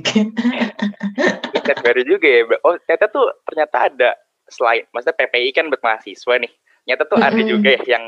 [1.56, 2.42] Riset baru juga ya.
[2.68, 4.10] Oh ternyata tuh ternyata ada
[4.52, 6.52] selain, maksudnya PPI kan buat mahasiswa nih.
[6.84, 8.06] Ternyata tuh ada juga ya yang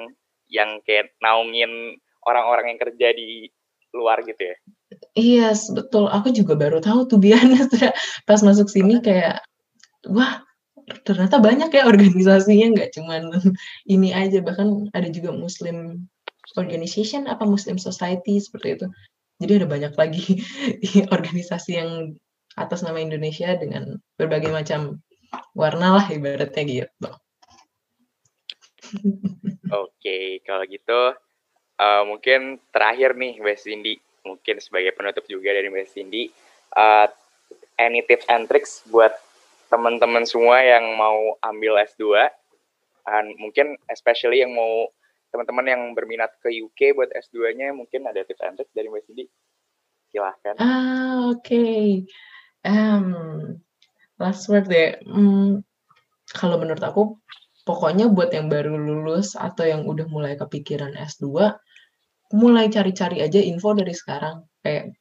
[0.51, 3.47] yang kayak naungin orang-orang yang kerja di
[3.93, 4.55] luar gitu ya.
[5.13, 6.09] Iya, yes, betul.
[6.09, 7.93] Aku juga baru tahu tuh biasanya
[8.27, 9.41] pas masuk sini kayak
[10.09, 10.41] wah
[11.07, 13.31] ternyata banyak ya organisasinya nggak cuman
[13.87, 16.03] ini aja bahkan ada juga muslim
[16.59, 18.87] organization apa Muslim Society seperti itu.
[19.43, 20.39] Jadi ada banyak lagi
[21.15, 22.15] organisasi yang
[22.55, 25.03] atas nama Indonesia dengan berbagai macam
[25.51, 27.09] warna lah ibaratnya gitu.
[29.73, 31.17] Oke, kalau gitu
[31.81, 36.29] uh, mungkin terakhir nih Mbak Cindy, mungkin sebagai penutup juga dari Mbak Cindy,
[36.77, 37.09] uh,
[37.81, 39.11] any tips and tricks buat
[39.73, 42.29] teman-teman semua yang mau ambil S2,
[43.03, 44.87] dan mungkin especially yang mau
[45.33, 49.25] teman-teman yang berminat ke UK buat S2-nya mungkin ada tips and tricks dari Mbak Cindy.
[50.13, 50.55] Silahkan.
[50.61, 51.41] Ah, oke.
[51.41, 52.05] Okay.
[52.61, 53.57] Um,
[54.21, 55.01] last word deh.
[55.09, 55.65] Hmm,
[56.29, 57.17] kalau menurut aku,
[57.65, 61.25] pokoknya buat yang baru lulus atau yang udah mulai kepikiran S2,
[62.37, 64.45] mulai cari-cari aja info dari sekarang.
[64.61, 64.93] Kayak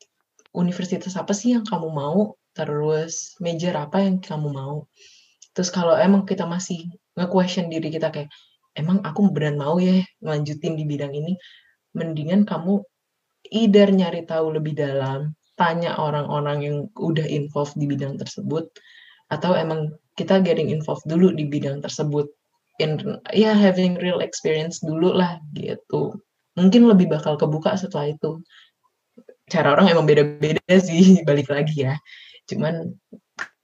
[0.56, 4.88] universitas apa sih yang kamu mau, terus major apa yang kamu mau.
[5.52, 6.88] Terus kalau emang kita masih
[7.20, 8.32] nge-question diri kita kayak,
[8.78, 11.36] emang aku beneran mau ya ngelanjutin di bidang ini.
[11.92, 12.80] Mendingan kamu
[13.52, 18.72] either nyari tahu lebih dalam tanya orang-orang yang udah involved di bidang tersebut
[19.28, 22.28] atau emang kita getting involved dulu di bidang tersebut.
[22.80, 22.96] In
[23.36, 26.16] ya having real experience dulu lah gitu.
[26.56, 28.40] Mungkin lebih bakal kebuka setelah itu.
[29.52, 32.00] Cara orang emang beda-beda sih balik lagi ya.
[32.48, 32.96] Cuman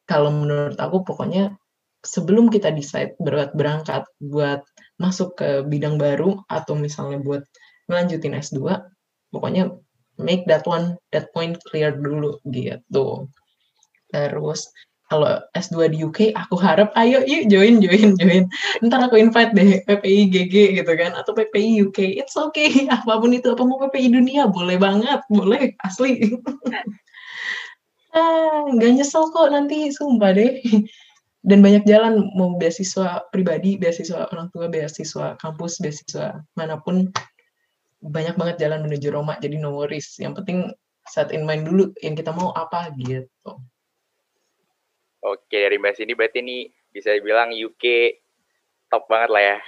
[0.04, 1.56] kalau menurut aku pokoknya
[2.04, 4.64] sebelum kita decide berat berangkat buat
[4.98, 7.42] masuk ke bidang baru atau misalnya buat
[7.86, 8.82] melanjutin S2,
[9.30, 9.72] pokoknya
[10.18, 13.30] make that one that point clear dulu gitu.
[14.10, 14.68] Terus
[15.08, 18.44] kalau S2 di UK, aku harap ayo yuk join, join, join.
[18.84, 22.20] Ntar aku invite deh PPI GG gitu kan, atau PPI UK.
[22.20, 26.28] It's okay, apa pun itu, apa mau PPI dunia, boleh banget, boleh, asli.
[28.18, 30.60] ah, nggak nyesel kok nanti, sumpah deh.
[31.38, 37.06] Dan banyak jalan, mau beasiswa pribadi, beasiswa orang tua, beasiswa kampus, beasiswa mana pun,
[38.02, 40.18] banyak banget jalan menuju Roma, jadi no worries.
[40.18, 40.58] Yang penting
[41.08, 43.52] set in mind dulu yang kita mau apa gitu.
[45.24, 48.14] Oke, dari Mbak Cindy berarti ini bisa dibilang UK
[48.92, 49.58] top banget lah ya.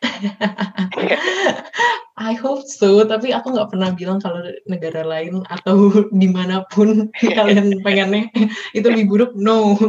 [2.20, 5.88] I hope so, tapi aku nggak pernah bilang kalau negara lain atau
[6.20, 8.28] di mana pun kalian pengennya
[8.76, 9.32] itu lebih buruk.
[9.40, 9.80] No,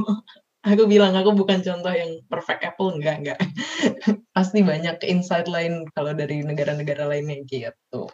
[0.61, 3.39] aku bilang aku bukan contoh yang perfect apple, enggak enggak.
[4.35, 8.07] Pasti banyak insight lain kalau dari negara-negara lainnya gitu.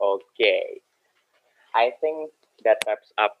[0.00, 0.64] Oke, okay.
[1.76, 2.32] I think
[2.64, 3.38] that wraps up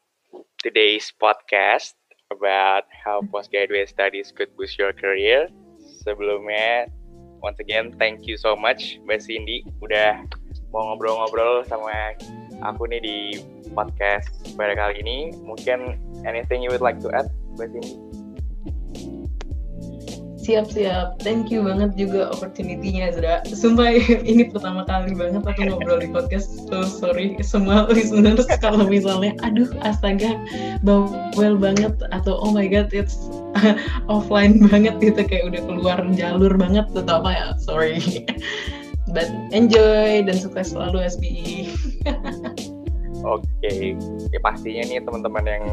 [0.60, 1.96] today's podcast
[2.32, 5.48] about how postgraduate studies could boost your career.
[6.04, 6.88] Sebelumnya,
[7.40, 10.24] once again, thank you so much Mbak Cindy udah
[10.74, 12.16] mau ngobrol-ngobrol sama
[12.66, 13.18] aku nih di
[13.72, 15.18] podcast pada kali ini.
[15.44, 18.14] Mungkin anything you would like to add, Cindy?
[20.44, 21.24] Siap-siap.
[21.24, 23.40] Thank you banget juga opportunity-nya, Zra.
[23.48, 23.96] Sumpah
[24.28, 26.68] ini pertama kali banget aku ngobrol di podcast.
[26.68, 30.36] So sorry semua listeners kalau misalnya, aduh astaga,
[30.84, 33.16] bawel banget atau oh my god, it's
[34.12, 37.46] offline banget gitu kayak udah keluar jalur banget atau apa ya.
[37.64, 37.96] Sorry.
[39.16, 41.72] But enjoy dan sukses selalu SBI.
[43.24, 43.96] Oke, okay.
[44.28, 45.64] ya, pastinya nih teman-teman yang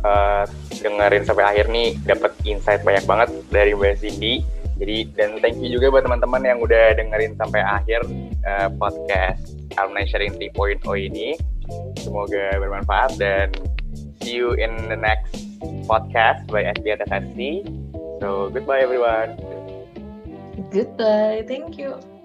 [0.00, 0.48] uh,
[0.80, 4.40] dengerin sampai akhir nih dapat insight banyak banget dari Mbak Cindy.
[4.78, 8.00] Jadi dan thank you juga buat teman-teman yang udah dengerin sampai akhir
[8.46, 11.36] uh, podcast Alumni Sharing 3.0 ini.
[12.00, 13.52] Semoga bermanfaat dan
[14.24, 15.44] see you in the next
[15.84, 17.04] podcast by SBI
[18.22, 19.36] So goodbye everyone.
[20.72, 22.17] Goodbye, thank you.